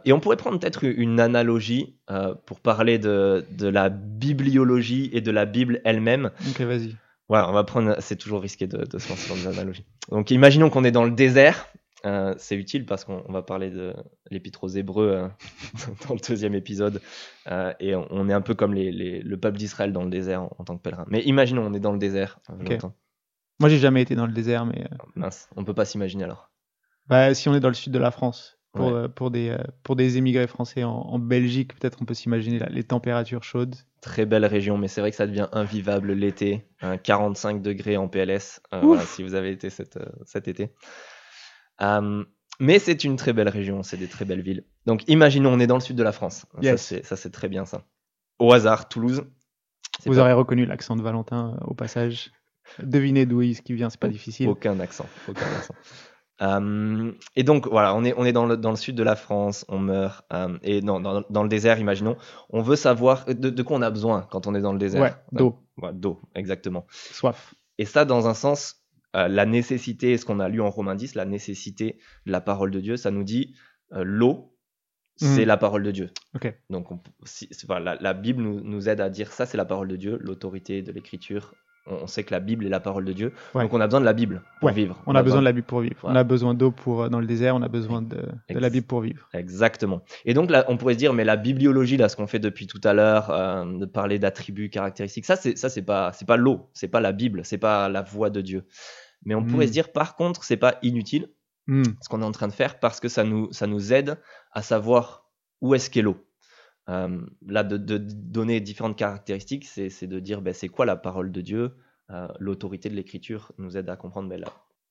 et 0.05 0.13
on 0.13 0.21
pourrait 0.21 0.37
prendre 0.37 0.61
peut-être 0.61 0.85
une 0.85 1.21
analogie 1.21 1.99
pour 2.45 2.61
parler 2.61 2.99
de, 2.99 3.47
de, 3.53 3.67
la 3.67 3.89
bibliologie 3.89 5.09
et 5.15 5.23
de 5.23 5.31
la 5.31 5.47
Bible 5.47 5.81
elle-même. 5.87 6.33
Ok, 6.51 6.61
vas-y. 6.61 6.95
Voilà, 7.31 7.49
on 7.49 7.53
va 7.53 7.65
prendre. 7.65 7.97
C'est 8.01 8.17
toujours 8.17 8.43
risqué 8.43 8.67
de, 8.67 8.99
se 8.99 9.09
lancer 9.09 9.29
dans 9.31 9.37
des 9.37 9.47
analogies. 9.47 9.87
Donc, 10.11 10.31
imaginons 10.31 10.69
qu'on 10.69 10.85
est 10.85 10.93
dans 10.93 11.05
le 11.05 11.11
désert. 11.13 11.67
Euh, 12.05 12.35
c'est 12.37 12.57
utile 12.57 12.85
parce 12.85 13.05
qu'on 13.05 13.25
va 13.33 13.43
parler 13.43 13.71
de 13.71 13.95
l'épître 14.31 14.65
aux 14.65 14.69
Hébreux 14.69 15.09
euh, 15.09 15.29
dans 16.09 16.15
le 16.15 16.21
deuxième 16.21 16.55
épisode. 16.55 17.01
Euh, 17.51 17.73
et 17.81 17.95
on, 17.95 18.29
est 18.29 18.33
un 18.33 18.41
peu 18.43 18.55
comme 18.55 18.75
les, 18.75 19.23
le 19.23 19.37
peuple 19.39 19.57
d'Israël 19.57 19.93
dans 19.93 20.03
le 20.03 20.11
désert 20.11 20.43
en, 20.59 20.65
tant 20.65 20.77
que 20.77 20.83
pèlerin. 20.83 21.07
Mais 21.09 21.23
imaginons, 21.23 21.63
on 21.67 21.73
est 21.73 21.81
dans 21.81 21.93
le 21.93 21.99
désert. 21.99 22.39
Moi, 23.61 23.69
j'ai 23.69 23.79
jamais 23.79 24.03
été 24.03 24.15
dans 24.17 24.27
le 24.27 24.33
désert, 24.33 24.67
mais. 24.67 24.87
Mince, 25.15 25.49
on 25.57 25.65
peut 25.65 25.75
pas 25.75 25.85
s'imaginer 25.85 26.25
alors. 26.25 26.51
Bah, 27.07 27.35
si 27.35 27.49
on 27.49 27.55
est 27.55 27.61
dans 27.61 27.69
le 27.69 27.75
sud 27.75 27.93
de 27.93 27.99
la 27.99 28.11
France, 28.11 28.59
pour, 28.73 28.93
pour, 29.15 29.31
des, 29.31 29.57
pour 29.85 29.95
des 29.95 30.17
émigrés 30.17 30.49
français 30.49 30.83
en, 30.83 31.19
Belgique, 31.19 31.79
peut-être 31.79 31.99
on 32.03 32.05
peut 32.05 32.15
s'imaginer 32.15 32.59
les 32.69 32.83
températures 32.83 33.45
chaudes. 33.45 33.77
Très 34.01 34.27
belle 34.27 34.45
région, 34.45 34.77
mais 34.77 34.89
c'est 34.89 35.01
vrai 35.01 35.11
que 35.11 35.17
ça 35.17 35.27
devient 35.27 35.49
invivable 35.53 36.13
l'été. 36.13 36.67
45 37.05 37.63
degrés 37.63 37.97
en 37.97 38.09
PLS, 38.09 38.61
voilà, 38.73 39.03
si 39.03 39.23
vous 39.23 39.35
avez 39.35 39.53
été 39.53 39.71
cet 39.71 40.49
été. 40.49 40.71
Mais 42.61 42.79
c'est 42.79 43.05
une 43.05 43.17
très 43.17 43.33
belle 43.33 43.49
région, 43.49 43.83
c'est 43.83 43.97
des 43.97 44.09
très 44.09 44.25
belles 44.25 44.43
villes. 44.43 44.65
Donc 44.87 45.03
imaginons, 45.09 45.53
on 45.53 45.61
est 45.61 45.67
dans 45.67 45.77
le 45.77 45.81
sud 45.81 45.97
de 45.97 46.03
la 46.03 46.13
France. 46.13 46.47
Ça, 46.77 47.17
c'est 47.17 47.31
très 47.31 47.49
bien 47.49 47.65
ça. 47.65 47.85
Au 48.39 48.53
hasard, 48.53 48.89
Toulouse. 48.89 49.25
Vous 50.07 50.19
aurez 50.19 50.33
reconnu 50.33 50.67
l'accent 50.67 50.97
de 50.97 51.03
Valentin 51.03 51.57
au 51.67 51.75
passage. 51.75 52.33
Devinez 52.83 53.27
d'où 53.27 53.43
il 53.43 53.57
vient, 53.71 53.91
c'est 53.91 54.01
pas 54.01 54.09
difficile. 54.09 54.49
Aucun 54.49 54.81
accent. 54.81 55.07
Aucun 55.29 55.47
accent. 55.57 55.75
Euh, 56.43 57.13
et 57.37 57.45
donc 57.45 57.69
voilà, 57.69 57.95
on 57.95 58.05
est, 58.05 58.15
on 58.17 58.25
est 58.25 58.33
dans, 58.33 58.47
le, 58.47 58.57
dans 58.57 58.71
le 58.71 58.77
sud 58.77 58.97
de 58.97 59.03
la 59.03 59.15
France, 59.15 59.65
on 59.69 59.79
meurt. 59.79 60.25
Euh, 60.33 60.59
et 60.63 60.83
non, 60.83 61.01
dans, 61.01 61.23
dans, 61.29 61.43
le 61.43 61.49
désert, 61.49 61.79
imaginons, 61.79 62.17
on 62.51 62.61
veut 62.61 62.77
savoir 62.77 63.25
de, 63.27 63.51
de, 63.51 63.63
quoi 63.63 63.77
on 63.77 63.83
a 63.83 63.91
besoin 63.91 64.27
quand 64.31 64.47
on 64.47 64.55
est 64.55 64.61
dans 64.61 64.73
le 64.73 64.79
désert. 64.79 65.03
Ouais, 65.03 65.15
d'eau. 65.33 65.59
d'eau, 65.93 66.21
exactement. 66.35 66.87
Soif. 66.91 67.55
Et 67.79 67.85
ça, 67.85 68.05
dans 68.05 68.27
un 68.27 68.35
sens, 68.35 68.84
euh, 69.15 69.29
la 69.29 69.47
nécessité, 69.47 70.17
ce 70.19 70.25
qu'on 70.25 70.41
a 70.41 70.49
lu 70.49 70.61
en 70.61 70.71
Romains 70.71 70.95
10, 70.95 71.15
la 71.15 71.25
nécessité 71.25 71.99
de 72.27 72.33
la 72.33 72.41
parole 72.41 72.71
de 72.71 72.81
Dieu, 72.81 72.97
ça 72.97 73.11
nous 73.11 73.25
dit 73.25 73.55
l'eau, 73.91 74.57
c'est 75.17 75.43
mhm. 75.43 75.47
la 75.47 75.57
parole 75.57 75.85
de 75.85 75.91
Dieu. 75.93 76.11
Ok. 76.35 76.53
Donc 76.71 76.89
si, 77.25 77.49
la, 77.69 77.97
la, 78.01 78.15
Bible 78.15 78.43
nous, 78.43 78.61
nous 78.61 78.89
aide 78.89 79.01
à 79.01 79.09
dire 79.09 79.33
ça, 79.33 79.47
c'est 79.47 79.57
la 79.57 79.65
parole 79.65 79.87
de 79.87 79.97
Dieu, 79.97 80.19
l'autorité 80.21 80.83
de 80.83 80.91
l'écriture, 80.91 81.55
on 81.87 82.07
sait 82.07 82.25
que 82.25 82.33
la 82.33 82.41
Bible 82.41 82.65
est 82.65 82.71
la 82.71 82.81
parole 82.81 83.05
de 83.05 83.13
Dieu. 83.13 83.33
Donc 83.55 83.73
on 83.73 83.81
a 83.81 83.87
besoin 83.87 84.01
de 84.01 84.07
la 84.07 84.15
Bible 84.15 84.43
pour 84.61 84.71
vivre. 84.71 85.03
On, 85.07 85.15
a, 85.15 85.23
besoin 85.23 85.41
de 85.41 85.45
la 85.45 85.53
Bible 85.53 85.67
pour 85.67 85.81
vivre. 85.81 86.01
On 86.03 86.17
a 86.17 86.25
besoin 86.25 86.55
d'eau 86.55 86.71
pour 86.71 87.03
euh, 87.03 87.09
dans 87.09 87.21
le 87.21 87.27
désert. 87.27 87.55
On 87.55 87.63
a 87.63 87.69
besoin 87.69 88.01
de, 88.01 88.23
la 88.49 88.71
Bible 88.71 88.87
pour 88.87 89.03
vivre. 89.03 89.29
Exactement. 89.35 90.03
Et 90.25 90.33
donc 90.33 90.51
là, 90.51 90.65
on 90.69 90.77
pourrait 90.79 90.95
se 90.95 90.99
dire, 90.99 91.13
mais 91.13 91.25
la 91.25 91.37
bibliologie, 91.37 91.97
là, 91.97 92.09
ce 92.09 92.17
qu'on 92.17 92.27
fait 92.27 92.39
depuis 92.39 92.67
tout 92.67 92.81
à 92.85 92.95
l'heure, 92.95 93.31
euh, 93.31 93.65
de 93.79 93.85
parler 93.85 94.19
d'attributs, 94.19 94.71
caractéristiques, 94.71 95.27
ça, 95.27 95.37
c'est 95.37 95.59
ça, 95.59 95.69
c'est 95.69 95.83
pas, 95.83 96.13
c'est 96.13 96.27
pas 96.27 96.37
l'eau, 96.37 96.71
c'est 96.73 96.89
pas 96.89 97.01
la 97.01 97.13
Bible, 97.13 97.43
c'est 97.45 97.59
pas 97.59 97.89
la 97.89 98.03
voix 98.03 98.31
de 98.31 98.41
Dieu. 98.41 98.65
Mais 99.25 99.35
on 99.35 99.45
pourrait 99.45 99.67
hmm. 99.67 99.69
se 99.69 99.73
dire, 99.73 99.93
par 99.93 100.17
contre, 100.17 100.45
c'est 100.45 100.57
pas 100.57 100.79
inutile 100.83 101.31
hmm. 101.67 101.85
ce 102.01 102.09
qu'on 102.09 102.23
est 102.23 102.27
en 102.27 102.33
train 102.33 102.49
de 102.49 102.53
faire 102.53 102.79
parce 102.81 103.01
que 103.01 103.09
ça 103.09 103.25
nous, 103.25 103.53
ça 103.53 103.67
nous 103.67 103.93
aide 103.93 104.19
à 104.53 104.63
savoir 104.63 105.31
où 105.61 105.75
est-ce 105.75 105.91
qu'est 105.91 106.03
l'eau. 106.03 106.17
Euh, 106.91 107.21
là, 107.47 107.65
de, 107.65 107.79
donner 107.97 108.61
différentes 108.61 108.97
caractéristiques, 108.97 109.65
c'est 109.67 110.07
de 110.07 110.21
dire 110.21 110.43
ben, 110.43 110.53
c'est 110.53 110.69
quoi 110.69 110.85
la 110.85 110.97
parole 110.97 111.33
de 111.33 111.41
Dieu? 111.41 111.77
Euh, 112.11 112.29
l'autorité 112.39 112.91
de 112.91 112.95
l'écriture 112.95 113.53
nous 113.57 113.79
aide 113.79 113.89
à 113.89 113.97
comprendre 113.97 114.29
ben, 114.29 114.39
la, 114.39 114.49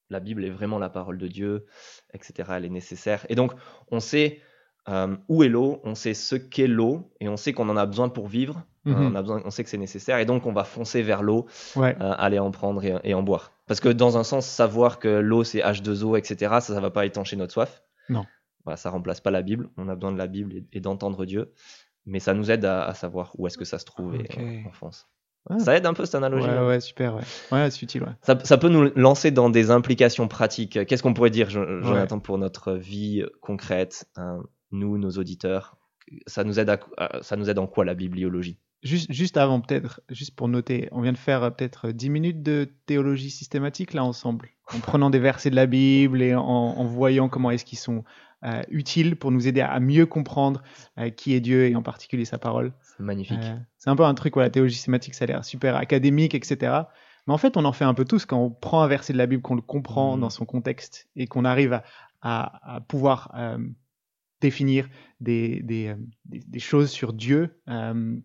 la, 0.10 0.20
Bible 0.20 0.44
est 0.44 0.50
vraiment 0.50 0.80
la 0.80 0.90
parole 0.90 1.20
de 1.20 1.28
Dieu, 1.28 1.68
etc. 2.14 2.50
Elle 2.56 2.66
est 2.66 2.70
nécessaire. 2.70 3.26
Et 3.30 3.36
donc, 3.36 3.54
on 3.92 4.00
sait 4.00 4.42
euh, 4.90 5.16
où 5.30 5.44
est 5.44 5.50
l'eau, 5.50 5.80
on 5.84 5.96
sait 5.96 6.14
ce 6.14 6.36
qu'est 6.36 6.68
l'eau, 6.68 7.14
et 7.20 7.30
on 7.30 7.38
sait 7.38 7.54
qu'on 7.54 7.70
en 7.70 7.78
a 7.78 7.86
besoin 7.86 8.10
pour 8.10 8.28
vivre. 8.28 8.66
Mhm. 8.86 9.12
on, 9.12 9.16
a 9.16 9.22
besoin, 9.22 9.42
on 9.46 9.50
sait 9.50 9.64
que 9.64 9.70
c'est 9.70 9.78
nécessaire, 9.78 10.20
et 10.20 10.26
donc 10.26 10.46
on 10.46 10.54
va 10.54 10.64
foncer 10.64 11.02
vers 11.02 11.24
l'eau, 11.24 11.46
aller 12.00 12.40
en 12.40 12.52
prendre 12.52 12.84
et, 12.84 13.14
en 13.14 13.24
boire. 13.24 13.52
Parce 13.68 13.80
que 13.80 13.90
dans 13.90 14.18
un 14.18 14.24
sens, 14.24 14.46
savoir 14.46 15.00
que 15.00 15.08
l'eau 15.08 15.44
c'est 15.44 15.60
H2O, 15.60 16.18
etc., 16.18 16.36
ça, 16.60 16.74
ça 16.74 16.82
va 16.82 16.90
pas 16.90 17.06
étancher 17.06 17.36
notre 17.36 17.54
soif. 17.54 17.82
Non. 18.10 18.26
Voilà, 18.66 18.78
ça 18.78 18.90
remplace 18.90 19.22
pas 19.22 19.32
la 19.32 19.42
Bible. 19.42 19.70
On 19.78 19.88
a 19.90 19.96
besoin 19.96 20.12
de 20.12 20.18
la 20.18 20.28
Bible 20.28 20.64
et, 20.72 20.80
d'entendre 20.80 21.26
Dieu 21.26 21.54
mais 22.06 22.20
ça 22.20 22.34
nous 22.34 22.52
aide 22.52 22.66
à, 22.66 22.94
savoir 22.94 23.32
où 23.38 23.48
est-ce 23.48 23.58
que 23.58 23.66
ça 23.66 23.80
se 23.80 23.86
trouve 23.86 24.16
en, 24.66 24.72
France. 24.72 25.08
Ça 25.60 25.76
aide 25.76 25.86
un 25.86 25.94
peu 25.94 26.06
cette 26.06 26.16
analogie. 26.16 26.48
Ouais, 26.48 26.66
ouais 26.66 26.80
super. 26.80 27.16
Ouais, 27.16 27.24
ouais 27.52 27.72
c'est 27.72 27.82
utile. 27.82 28.04
Ouais. 28.04 28.14
Ça, 28.22 28.38
ça, 28.44 28.58
peut 28.58 28.70
nous 28.70 28.92
lancer 28.96 29.32
dans 29.32 29.50
des 29.50 29.72
implications 29.72 30.28
pratiques. 30.28 30.86
Qu'est-ce 30.86 31.04
qu'on 31.04 31.14
pourrait 31.14 31.30
dire, 31.30 31.50
Jonathan, 31.50 32.20
pour 32.20 32.38
notre 32.38 32.74
vie 32.74 33.24
concrète, 33.42 34.06
hein, 34.16 34.42
nous, 34.72 34.98
nos 34.98 35.12
auditeurs? 35.12 35.78
Ça 36.28 36.44
nous, 36.44 36.60
aide 36.60 36.70
à, 36.70 36.80
ça 37.22 37.36
nous 37.36 37.50
aide 37.50 37.60
en 37.60 37.68
quoi 37.68 37.86
la 37.86 37.94
bibliologie? 37.94 38.60
Juste, 38.84 39.12
juste 39.12 39.38
avant, 39.38 39.62
peut-être, 39.62 40.02
juste 40.10 40.36
pour 40.36 40.48
noter, 40.48 40.90
on 40.92 41.02
vient 41.02 41.14
de 41.14 41.18
faire 41.18 41.44
euh, 41.44 41.50
peut-être 41.50 41.92
10 41.92 42.10
minutes 42.10 42.44
de 42.44 42.70
théologie 42.86 43.30
systématique 43.30 43.94
là 43.94 44.04
ensemble, 44.04 44.50
en 44.74 44.80
prenant 44.80 45.10
des 45.10 45.20
versets 45.20 45.50
de 45.50 45.56
la 45.56 45.66
Bible 45.66 46.22
et 46.22 46.36
en, 46.36 46.42
en 46.42 46.86
voyant 46.86 47.30
comment 47.30 47.52
est-ce 47.52 47.66
qu'ils 47.66 47.80
sont 47.80 48.04
euh, 48.46 48.62
utile 48.68 49.16
pour 49.16 49.32
nous 49.32 49.48
aider 49.48 49.62
à 49.62 49.80
mieux 49.80 50.06
comprendre 50.06 50.64
euh, 50.98 51.10
qui 51.10 51.34
est 51.34 51.40
Dieu 51.40 51.70
et 51.70 51.78
en 51.78 51.82
particulier 51.82 52.26
sa 52.26 52.38
parole. 52.38 52.74
C'est 52.82 53.02
magnifique. 53.02 53.40
Euh, 53.42 53.56
c'est 53.78 53.90
un 53.90 53.96
peu 53.96 54.04
un 54.04 54.14
truc, 54.16 54.36
la 54.36 54.50
théologie 54.50 54.76
systématique, 54.76 55.14
ça 55.14 55.24
a 55.24 55.28
l'air 55.28 55.46
super 55.46 55.78
académique, 55.78 56.36
etc. 56.36 56.82
Mais 57.26 57.34
en 57.34 57.38
fait, 57.38 57.56
on 57.56 57.64
en 57.64 57.72
fait 57.72 57.86
un 57.86 57.94
peu 57.94 58.04
tous 58.04 58.26
quand 58.26 58.38
on 58.38 58.50
prend 58.50 58.82
un 58.84 58.88
verset 58.88 59.14
de 59.14 59.18
la 59.18 59.28
Bible, 59.28 59.42
qu'on 59.42 59.56
le 59.56 59.62
comprend 59.62 60.18
mmh. 60.18 60.20
dans 60.20 60.30
son 60.30 60.44
contexte 60.44 61.08
et 61.16 61.26
qu'on 61.26 61.46
arrive 61.46 61.82
à, 62.22 62.82
pouvoir 62.90 63.34
définir 64.44 64.88
des, 65.20 65.62
des, 65.64 66.60
choses 66.60 66.92
sur 66.92 67.14
Dieu, 67.14 67.62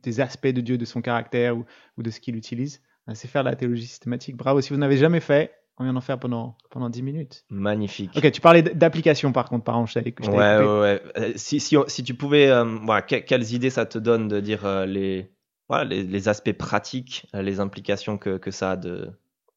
des 0.02 0.20
aspects 0.20 0.48
de 0.48 0.60
Dieu, 0.60 0.76
de 0.76 0.84
son 0.84 1.00
caractère 1.00 1.56
ou, 1.56 1.64
ou 1.96 2.02
de 2.02 2.10
ce 2.10 2.20
qu'il 2.20 2.36
utilise. 2.36 2.82
C'est 3.14 3.28
faire 3.28 3.42
la 3.42 3.56
théologie 3.56 3.86
systématique. 3.86 4.36
Bravo, 4.36 4.60
si 4.60 4.70
vous 4.70 4.78
n'avez 4.78 4.98
jamais 4.98 5.20
fait, 5.20 5.52
on 5.78 5.84
vient 5.84 5.92
d'en 5.92 6.00
faire 6.00 6.18
pendant, 6.18 6.56
pendant 6.70 6.90
10 6.90 7.02
minutes. 7.02 7.44
Magnifique. 7.50 8.10
Ok, 8.16 8.30
tu 8.32 8.40
parlais 8.40 8.62
d'application 8.62 9.32
par 9.32 9.48
contre, 9.48 9.64
par 9.64 9.86
je 9.86 10.00
Ouais, 10.00 10.36
ouais, 10.36 10.80
ouais. 10.80 11.02
Euh, 11.16 11.32
si, 11.36 11.60
si, 11.60 11.76
si, 11.86 12.04
tu 12.04 12.14
pouvais, 12.14 12.48
euh, 12.48 12.64
voilà, 12.64 13.02
quelles 13.02 13.52
idées 13.52 13.70
ça 13.70 13.86
te 13.86 13.98
donne 13.98 14.28
de 14.28 14.40
dire 14.40 14.66
euh, 14.66 14.86
les, 14.86 15.30
voilà, 15.68 15.84
les, 15.84 16.02
les, 16.02 16.28
aspects 16.28 16.52
pratiques, 16.52 17.26
les 17.32 17.60
implications 17.60 18.18
que, 18.18 18.38
que 18.38 18.50
ça 18.50 18.72
a 18.72 18.76
de, 18.76 19.10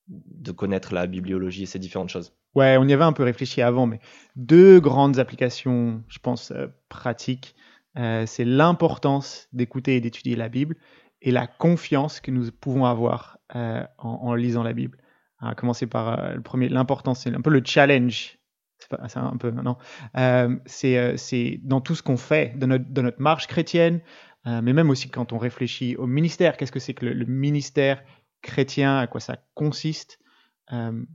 de 0.08 0.52
connaître 0.52 0.94
la 0.94 1.08
bibliologie 1.08 1.64
et 1.64 1.68
ces 1.68 1.80
différentes 1.80 2.10
choses? 2.10 2.34
Ouais, 2.56 2.78
on 2.78 2.88
y 2.88 2.94
avait 2.94 3.04
un 3.04 3.14
peu 3.14 3.24
réfléchi 3.24 3.62
avant, 3.62 3.88
mais 3.88 4.00
deux 4.36 4.80
grandes 4.80 5.20
applications, 5.20 6.04
je 6.08 6.20
pense, 6.20 6.52
pratiques. 6.90 7.56
c'est 7.96 8.46
l'importance 8.46 9.48
d'écouter 9.54 9.96
et 9.96 10.02
d'étudier 10.02 10.36
la 10.36 10.50
Bible 10.50 10.76
et 11.22 11.32
la 11.32 11.48
confiance 11.48 12.20
que 12.20 12.32
nous 12.32 12.52
pouvons 12.52 12.86
avoir 12.86 13.38
en, 13.54 13.88
en 13.98 14.34
lisant 14.36 14.64
la 14.64 14.74
Bible 14.74 14.98
à 15.42 15.56
commencer 15.56 15.88
par 15.88 16.20
euh, 16.20 16.34
le 16.36 16.42
premier, 16.42 16.70
l'importance, 16.70 17.22
c'est 17.22 17.34
un 17.34 17.42
peu 17.42 17.50
le 17.50 17.62
challenge. 17.66 18.38
C'est 19.08 19.18
un 19.18 19.38
peu. 19.38 19.54
Euh, 20.18 20.56
c'est, 20.66 20.98
euh, 20.98 21.58
dans 21.62 21.82
tout 21.82 21.94
ce 21.94 22.02
qu'on 22.02 22.18
fait, 22.18 22.58
de 22.58 22.66
notre 22.66 23.22
marche 23.22 23.46
chrétienne, 23.46 24.02
mais 24.46 24.74
même 24.74 24.90
aussi 24.90 25.10
quand 25.10 25.34
on 25.34 25.38
réfléchit 25.38 25.96
au 25.98 26.08
ministère, 26.08 26.58
qu'est-ce 26.58 26.72
que 26.72 26.80
c'est 26.80 26.96
que 26.96 27.06
le, 27.06 27.26
ministère 27.26 28.04
chrétien, 28.42 28.98
à 28.98 29.06
quoi 29.06 29.20
ça 29.22 29.38
consiste. 29.54 30.18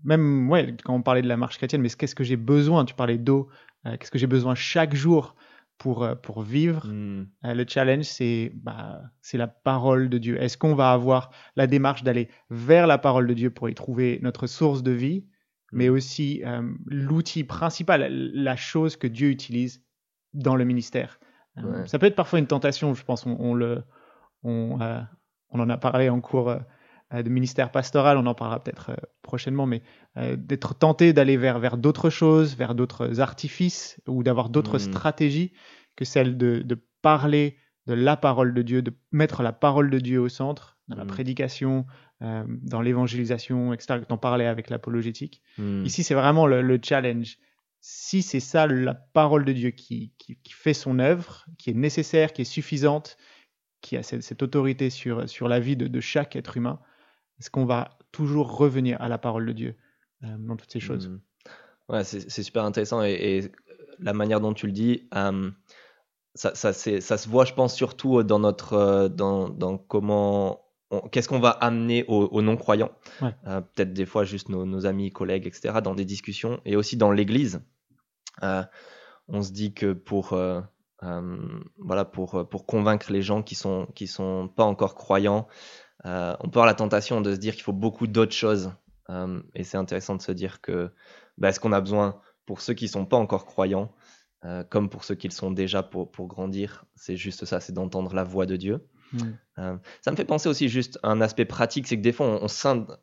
Même 0.05 0.51
ouais, 0.51 0.77
quand 0.85 0.95
on 0.95 1.03
parlait 1.03 1.23
de 1.23 1.29
la 1.29 1.37
marche 1.37 1.57
chrétienne, 1.57 1.81
mais 1.83 1.89
qu'est-ce 1.89 2.15
que 2.15 2.25
j'ai 2.25 2.37
besoin? 2.37 2.85
Tu 2.85 2.95
parlais 2.95 3.19
d'eau. 3.19 3.49
qu'est-ce 3.85 4.11
que 4.11 4.19
j'ai 4.19 4.27
besoin 4.27 4.55
chaque 4.55 4.95
jour 4.95 5.35
pour, 5.79 6.05
euh, 6.05 6.15
pour 6.15 6.43
vivre? 6.43 6.87
Hmm. 6.87 7.27
Euh, 7.45 7.55
le 7.55 7.65
challenge, 7.67 8.05
c'est 8.05 8.53
bah, 8.55 9.03
la 9.33 9.47
parole 9.47 10.09
de 10.09 10.19
Dieu. 10.19 10.41
Est-ce 10.41 10.59
qu'on 10.59 10.75
va 10.75 10.93
avoir 10.93 11.31
la 11.57 11.67
démarche 11.67 12.03
d'aller 12.03 12.29
vers 12.51 12.87
la 12.87 12.99
parole 12.99 13.27
de 13.27 13.35
Dieu 13.35 13.51
pour 13.51 13.69
y 13.69 13.75
trouver 13.75 14.19
notre 14.23 14.47
source 14.47 14.83
de 14.83 14.93
vie, 14.93 15.27
mais 15.73 15.89
hmm. 15.89 15.95
aussi 15.95 16.43
euh, 16.45 16.63
l'outil 16.87 17.45
principal, 17.45 18.09
la 18.11 18.57
chose 18.57 18.97
que 18.97 19.07
Dieu 19.07 19.31
utilise 19.31 19.83
dans 20.35 20.57
le 20.57 20.65
ministère? 20.65 21.19
Ça 21.87 21.99
peut 21.99 22.05
être 22.05 22.17
parfois 22.17 22.39
une 22.39 22.47
tentation, 22.47 22.93
je 22.93 23.03
pense. 23.03 23.25
On, 23.25 23.55
le, 23.55 23.83
on, 24.43 24.79
on 25.49 25.59
en 25.59 25.71
a 25.71 25.79
parlé 25.79 26.11
en 26.11 26.21
cours 26.21 26.55
de 27.15 27.29
ministère 27.31 27.71
pastoral, 27.71 28.19
on 28.19 28.27
en 28.27 28.35
parlera 28.35 28.63
peut-être 28.63 28.95
prochainement, 29.27 29.67
mais 29.67 29.83
d'être 30.37 30.75
tenté 30.75 31.13
d'aller 31.13 31.37
vers, 31.37 31.59
vers 31.59 31.77
d'autres 31.77 32.09
choses, 32.09 32.57
vers 32.57 32.75
d'autres 32.75 33.21
artifices 33.21 34.01
ou 34.07 34.23
d'avoir 34.23 34.49
d'autres 34.49 34.77
hmm. 34.77 34.93
stratégies 34.93 35.53
que 35.97 36.05
celle 36.05 36.37
de, 36.37 36.79
parler 37.03 37.57
de 37.87 37.95
la 37.95 38.17
parole 38.17 38.55
de 38.55 38.63
Dieu, 38.63 38.83
de 38.83 38.93
mettre 39.13 39.43
la 39.43 39.53
parole 39.53 39.91
de 39.91 39.99
Dieu 39.99 40.21
au 40.21 40.29
centre, 40.29 40.79
dans 40.89 40.97
la 40.97 41.05
Mm. 41.05 41.09
prédication, 41.09 41.87
euh, 42.23 42.45
dans 42.49 42.81
l'évangélisation, 42.81 43.73
etc., 43.73 44.01
que 44.01 44.07
tu 44.07 44.13
en 44.13 44.19
parlais 44.19 44.47
avec 44.47 44.71
l'apologétique. 44.71 45.43
Hmm. 45.59 45.85
Ici, 45.85 46.03
c'est 46.03 46.15
vraiment 46.15 46.47
le, 46.47 46.63
le 46.63 46.79
challenge. 46.83 47.39
Si 47.81 48.23
c'est 48.23 48.41
ça 48.41 48.67
la 48.67 48.95
parole 48.95 49.45
de 49.45 49.53
Dieu 49.53 49.71
qui, 49.71 50.13
qui, 50.19 50.37
qui 50.43 50.53
fait 50.53 50.75
son 50.75 50.99
œuvre, 50.99 51.47
qui 51.59 51.71
est 51.71 51.75
nécessaire, 51.75 52.33
qui 52.33 52.43
est 52.43 52.47
suffisante, 52.47 53.17
qui 53.81 53.97
a 53.97 54.03
cette, 54.03 54.23
cette 54.23 54.43
autorité 54.43 54.91
sur, 54.91 55.29
sur 55.29 55.47
la 55.47 55.61
vie 55.61 55.77
de, 55.77 55.87
de 55.87 56.01
chaque 56.01 56.35
être 56.35 56.57
humain, 56.57 56.81
est-ce 57.39 57.51
qu'on 57.51 57.65
va 57.67 57.97
toujours 58.13 58.57
revenir 58.57 59.01
à 59.01 59.09
la 59.09 59.19
parole 59.19 59.47
de 59.47 59.53
Dieu 59.53 59.77
euh, 60.25 60.37
dans 60.39 60.57
toutes 60.57 60.73
ces 60.73 60.81
choses? 60.81 61.09
Mm. 61.09 61.21
Ouais, 61.89 62.05
c'est 62.05 62.43
super 62.43 62.65
intéressant 62.65 63.05
et, 63.05 63.13
et 63.13 63.53
la 64.01 64.13
manière 64.13 64.41
dont 64.41 64.53
tu 64.53 64.67
le 64.67 64.73
dis, 64.73 65.09
euh, 65.15 65.51
ça, 66.35 66.55
ça, 66.55 66.73
c'est- 66.73 67.01
ça 67.01 67.17
se 67.17 67.29
voit, 67.29 67.45
je 67.45 67.55
pense, 67.55 67.75
surtout 67.75 68.23
dans 68.23 68.39
notre, 68.41 68.73
euh, 68.75 69.09
dans, 69.09 69.49
dans 69.49 69.79
comment, 69.79 70.65
qu'est-ce 71.13 71.29
qu'on 71.29 71.39
va 71.39 71.51
amener 71.51 72.05
aux, 72.09 72.25
aux 72.25 72.43
non-croyants, 72.43 72.91
Ouais. 73.23 73.35
Euh, 73.47 73.61
peut-être 73.61 73.93
des 73.93 74.05
fois 74.07 74.25
juste 74.25 74.49
nos, 74.49 74.65
nos 74.67 74.85
amis, 74.87 75.13
collègues, 75.13 75.47
etc., 75.47 75.81
dans 75.81 75.95
des 75.95 76.05
discussions 76.05 76.61
et 76.65 76.75
aussi 76.77 76.97
dans 76.97 77.13
l'Église. 77.13 77.61
Euh, 78.43 78.65
on 79.29 79.43
se 79.43 79.53
dit 79.53 79.73
que 79.73 79.93
pour, 79.93 80.33
euh, 80.33 80.61
euh, 81.05 81.39
voilà, 81.79 82.05
pour, 82.05 82.49
pour 82.49 82.67
convaincre 82.67 83.13
les 83.13 83.23
gens 83.23 83.43
qui 83.43 83.55
sont, 83.55 83.87
qui 83.95 84.07
sont 84.09 84.49
pas 84.49 84.65
encore 84.65 84.95
croyants, 84.97 85.47
euh, 86.07 86.37
on 86.41 86.49
peut 86.49 86.59
avoir 86.59 86.67
la 86.67 86.75
tentation 86.75 87.21
de 87.21 87.35
se 87.35 87.39
dire 87.39 87.55
qu'il 87.55 87.63
faut 87.63 87.73
beaucoup 87.73 88.07
d'autres 88.07 88.35
choses. 88.35 88.73
Euh, 89.11 89.43
et 89.55 89.65
c'est 89.65 89.77
intéressant 89.77 90.17
de 90.17 90.23
se 90.23 90.33
dire 90.33 90.61
que 90.61 90.91
bah, 91.39 91.53
ce 91.53 91.61
qu'on 91.61 91.73
a 91.73 91.81
besoin 91.81 92.21
pour 92.45 92.61
ceux 92.61 92.75
qui 92.75 92.89
sont 92.89 93.05
pas 93.05 93.17
encore 93.17 93.45
croyants, 93.45 93.93
euh, 94.45 94.63
comme 94.65 94.89
pour 94.89 95.05
ceux 95.05 95.15
qui 95.15 95.29
le 95.29 95.33
sont 95.33 95.51
déjà 95.51 95.83
pour, 95.83 96.11
pour 96.11 96.29
grandir, 96.29 96.85
c'est 96.95 97.17
juste 97.17 97.45
ça, 97.45 97.61
c'est 97.61 97.73
d'entendre 97.73 98.15
la 98.15 98.25
voix 98.25 98.47
de 98.47 98.57
Dieu. 98.57 98.87
Mm. 99.13 99.79
Ça 100.03 100.11
me 100.11 100.17
fait 100.17 100.25
penser 100.25 100.49
aussi 100.49 100.69
juste 100.69 100.99
à 101.03 101.09
un 101.09 101.21
aspect 101.21 101.45
pratique, 101.45 101.87
c'est 101.87 101.97
que 101.97 102.03
des 102.03 102.13
fois 102.13 102.27
on, 102.27 102.45
on 102.45 102.49
scinde 102.49 102.99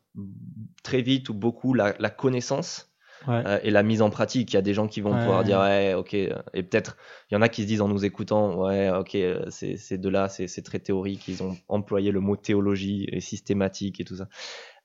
très 0.82 1.00
vite 1.02 1.30
ou 1.30 1.34
beaucoup 1.34 1.74
la, 1.74 1.94
la 1.98 2.10
connaissance 2.10 2.93
Ouais. 3.26 3.42
euh, 3.46 3.58
et 3.62 3.70
la 3.70 3.82
mise 3.82 4.02
en 4.02 4.10
pratique. 4.10 4.52
Il 4.52 4.56
y 4.56 4.58
a 4.58 4.62
des 4.62 4.74
gens 4.74 4.86
qui 4.88 5.00
vont 5.00 5.12
Ouais. 5.12 5.18
pouvoir 5.20 5.44
dire 5.44 5.58
ouais, 5.60 5.94
ok, 5.94 6.14
euh, 6.14 6.34
et 6.52 6.62
peut-être 6.62 6.96
il 7.30 7.34
y 7.34 7.36
en 7.36 7.42
a 7.42 7.48
qui 7.48 7.62
se 7.62 7.66
disent 7.66 7.80
en 7.80 7.88
nous 7.88 8.04
écoutant 8.04 8.56
ouais, 8.64 8.90
ok, 8.90 9.14
euh, 9.14 9.44
c'est 9.50 9.98
de 9.98 10.08
là, 10.08 10.28
c'est 10.28 10.62
très 10.62 10.78
théorique. 10.78 11.26
Ils 11.28 11.42
ont 11.42 11.56
employé 11.68 12.10
le 12.10 12.20
mot 12.20 12.36
théologie 12.36 13.06
et 13.10 13.20
systématique 13.20 14.00
et 14.00 14.04
tout 14.04 14.16
ça. 14.16 14.28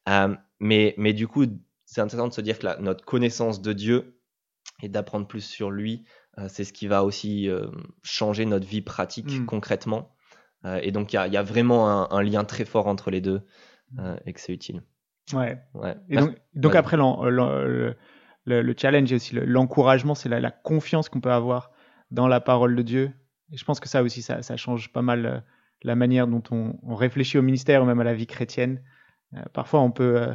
Euh, 0.07 0.35
mais 0.59 0.93
mais 0.97 1.13
du 1.13 1.27
coup, 1.27 1.45
c'est 1.85 2.01
intéressant 2.01 2.27
de 2.29 2.33
se 2.33 2.41
dire 2.41 2.59
que 2.59 2.65
la- 2.65 2.77
notre 2.79 3.03
connaissance 3.05 3.61
de 3.61 3.73
Dieu 3.73 4.19
et 4.81 4.89
d'apprendre 4.89 5.27
plus 5.27 5.41
sur 5.41 5.71
lui, 5.71 6.05
euh, 6.37 6.47
c'est 6.47 6.63
ce 6.63 6.71
qui 6.73 6.87
va 6.87 7.03
aussi 7.03 7.49
changer 8.03 8.45
notre 8.45 8.65
vie 8.67 8.81
pratique 8.81 9.39
Mm. 9.41 9.45
concrètement. 9.45 10.15
Et 10.81 10.91
donc 10.91 11.13
il 11.13 11.15
y 11.27 11.29
y 11.33 11.37
a 11.37 11.43
vraiment 11.43 11.89
un, 11.89 12.17
un 12.17 12.21
lien 12.21 12.43
très 12.43 12.65
fort 12.65 12.87
entre 12.87 13.11
les 13.11 13.21
deux 13.21 13.41
euh, 13.97 14.17
et 14.25 14.33
que 14.33 14.39
c'est 14.41 14.53
utile. 14.53 14.83
Ouais. 15.33 15.57
Ouais. 15.73 15.95
Et 16.09 16.17
donc, 16.17 16.75
après, 16.75 16.97
le- 18.49 18.61
le 18.63 18.75
challenge 18.75 19.11
et 19.11 19.15
aussi 19.15 19.35
le- 19.35 19.45
l'encouragement, 19.45 20.15
c'est 20.15 20.29
la, 20.29 20.51
confiance 20.51 21.07
qu'on 21.07 21.21
peut 21.21 21.31
avoir 21.31 21.71
dans 22.11 22.27
la 22.27 22.41
parole 22.41 22.75
de 22.75 22.81
Dieu. 22.81 23.11
Et 23.51 23.57
je 23.57 23.63
pense 23.63 23.79
que 23.79 23.87
ça 23.87 24.03
aussi, 24.03 24.21
ça, 24.21 24.57
change 24.57 24.91
pas 24.91 25.01
mal 25.01 25.25
euh, 25.25 25.39
la 25.83 25.95
manière 25.95 26.27
dont 26.27 26.43
on, 26.51 26.95
réfléchit 26.95 27.37
au 27.37 27.41
ministère 27.41 27.83
ou 27.83 27.85
même 27.85 27.99
à 27.99 28.03
la 28.03 28.13
vie 28.13 28.27
chrétienne. 28.27 28.81
Euh, 29.35 29.41
parfois, 29.53 29.81
on 29.81 29.91
peut, 29.91 30.17
euh, 30.17 30.33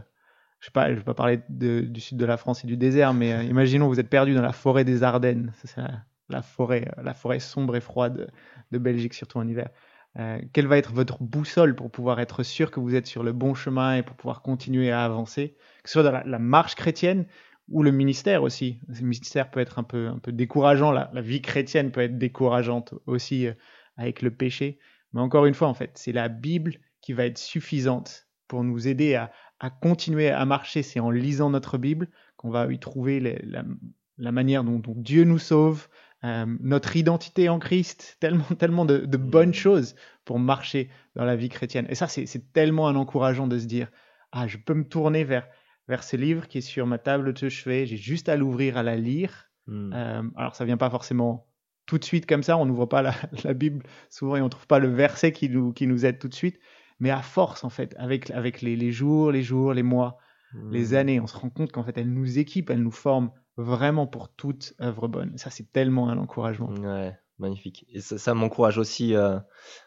je 0.61 0.67
sais 0.67 0.73
pas, 0.73 0.91
vais 0.91 1.03
pas 1.03 1.15
parler 1.15 1.41
du 1.49 2.01
sud 2.01 2.17
de 2.17 2.25
la 2.25 2.37
France 2.37 2.65
et 2.65 2.67
du 2.67 2.77
désert, 2.77 3.13
mais 3.13 3.47
imaginons 3.47 3.89
vous 3.89 4.01
êtes 4.01 4.09
perdu 4.09 4.35
dans 4.35 4.43
la 4.43 4.53
forêt 4.53 4.85
des 4.85 5.03
Ardennes. 5.03 5.53
C'est 5.65 5.81
la, 6.31 6.43
forêt, 6.43 6.91
la 7.03 7.15
forêt 7.15 7.41
sombre 7.41 7.77
et 7.77 7.81
froide 7.81 8.31
de 8.71 8.79
Belgique, 8.79 9.15
surtout 9.15 9.39
en 9.39 9.47
hiver. 9.47 9.69
Quelle 10.53 10.69
va 10.69 10.79
être 10.79 10.93
votre 10.93 11.23
boussole 11.23 11.75
pour 11.75 11.91
pouvoir 11.91 12.21
être 12.21 12.45
sûr 12.45 12.71
que 12.71 12.81
vous 12.81 12.95
êtes 12.95 13.07
sur 13.07 13.25
le 13.25 13.33
bon 13.33 13.55
chemin 13.55 13.97
et 13.97 14.03
pour 14.03 14.17
pouvoir 14.17 14.41
continuer 14.41 14.91
à 14.93 15.05
avancer, 15.05 15.57
que 15.83 15.91
ce 15.91 15.95
soit 15.95 16.03
dans 16.05 16.23
la 16.25 16.39
marche 16.39 16.77
chrétienne 16.77 17.27
ou 17.69 17.83
le 17.83 17.91
ministère 17.91 18.43
aussi. 18.43 18.81
Le 18.89 19.01
ministère 19.01 19.51
peut 19.51 19.61
être 19.61 19.79
un 19.79 19.85
peu, 19.85 20.09
un 20.09 20.19
peu 20.19 20.33
décourageant, 20.33 20.93
la, 20.93 21.11
la 21.13 21.21
vie 21.21 21.43
chrétienne 21.43 21.91
peut 21.91 22.03
être 22.03 22.19
décourageante 22.19 22.95
aussi 23.07 23.47
euh, 23.47 23.55
avec 23.97 24.23
le 24.23 24.31
péché. 24.31 24.79
Mais 25.13 25.21
encore 25.21 25.47
une 25.47 25.55
fois, 25.55 25.69
en 25.69 25.75
fait, 25.75 25.93
c'est 25.95 26.13
la 26.13 26.29
Bible 26.29 26.77
qui 27.01 27.13
va 27.13 27.27
être 27.27 27.39
suffisante 27.39 28.27
pour 28.49 28.65
nous 28.65 28.89
aider 28.89 29.15
à, 29.15 29.31
à 29.61 29.71
continuer 29.71 30.31
à 30.31 30.45
marcher. 30.45 30.83
C'est 30.83 31.01
en 31.01 31.11
lisant 31.11 31.51
notre 31.51 31.79
Bible 31.79 32.09
qu'on 32.37 32.51
va 32.51 32.71
y 32.73 32.79
trouver 32.79 33.21
la, 33.21 33.65
la 34.19 34.33
manière 34.33 34.65
dont, 34.65 34.83
Dieu 34.97 35.25
nous 35.25 35.39
sauve, 35.39 35.89
euh, 36.25 36.47
notre 36.61 36.97
identité 36.97 37.49
en 37.49 37.59
Christ, 37.59 38.17
tellement, 38.21 38.45
tellement 38.59 38.85
de, 38.85 38.99
de 38.99 39.17
bonnes 39.17 39.55
choses 39.55 39.95
pour 40.25 40.39
marcher 40.39 40.91
dans 41.17 41.25
la 41.25 41.37
vie 41.37 41.49
chrétienne. 41.49 41.87
Et 41.89 41.95
ça, 41.95 42.09
c'est 42.09 42.27
c'est 42.27 42.53
tellement 42.53 42.89
un 42.89 42.97
encourageant 42.97 43.47
de 43.47 43.59
se 43.59 43.67
dire, 43.67 43.89
ah, 44.33 44.47
je 44.47 44.59
peux 44.59 44.75
me 44.75 44.87
tourner 44.87 45.25
vers, 45.25 45.47
vers 45.89 46.03
ce 46.03 46.17
livre 46.17 46.49
qui 46.49 46.59
est 46.59 46.63
sur 46.63 46.87
ma 46.87 46.99
table 46.99 47.33
de 47.33 47.49
chevet, 47.49 47.87
j'ai 47.87 47.97
juste 47.97 48.29
à 48.29 48.37
l'ouvrir, 48.37 48.77
à 48.77 48.83
la 48.83 48.97
lire. 48.97 49.51
Mm. 49.67 49.93
Euh, 49.95 50.23
alors, 50.37 50.55
ça 50.57 50.65
vient 50.65 50.77
pas 50.77 50.91
forcément 50.91 51.49
tout 51.87 51.99
de 51.99 52.05
suite 52.05 52.27
comme 52.27 52.43
ça, 52.43 52.57
on 52.57 52.65
n'ouvre 52.65 52.87
pas 52.87 53.03
la, 53.03 53.15
la 53.45 53.55
Bible 53.55 53.85
souvent 54.09 54.37
et 54.37 54.41
on 54.41 54.49
trouve 54.49 54.67
pas 54.67 54.79
le 54.79 54.89
verset 54.89 55.33
qui 55.33 55.49
nous, 55.49 55.73
qui 55.73 55.87
nous 55.87 56.07
aide 56.07 56.19
tout 56.19 56.29
de 56.29 56.35
suite, 56.35 56.59
mais 56.99 57.11
à 57.11 57.21
force, 57.23 57.65
en 57.65 57.71
fait, 57.71 57.95
avec, 57.99 58.31
avec 58.31 58.63
les, 58.63 58.77
les 58.77 58.93
jours, 58.93 59.31
les 59.33 59.43
jours, 59.43 59.75
les 59.75 59.83
mois, 59.83 60.19
les 60.71 60.93
Mm. 60.93 60.95
années, 60.95 61.21
on 61.21 61.27
se 61.27 61.37
rend 61.37 61.51
compte 61.51 61.73
qu'en 61.73 61.83
fait, 61.83 61.99
elle 61.99 62.13
nous 62.13 62.39
équipe, 62.39 62.71
elle 62.71 62.83
nous 62.83 62.93
forme 62.93 63.33
vraiment 63.57 64.07
pour 64.07 64.29
toute 64.29 64.75
œuvre 64.81 65.09
bonne. 65.09 65.37
Ça, 65.37 65.51
c'est 65.51 65.73
tellement 65.73 66.09
un 66.09 66.19
encouragement. 66.19 66.71
Ouais, 66.71 67.17
magnifique. 67.39 67.87
Et 67.89 68.01
ça, 68.01 68.19
ça 68.19 68.35
m'encourage 68.35 68.79
aussi, 68.79 69.15
euh, 69.15 69.39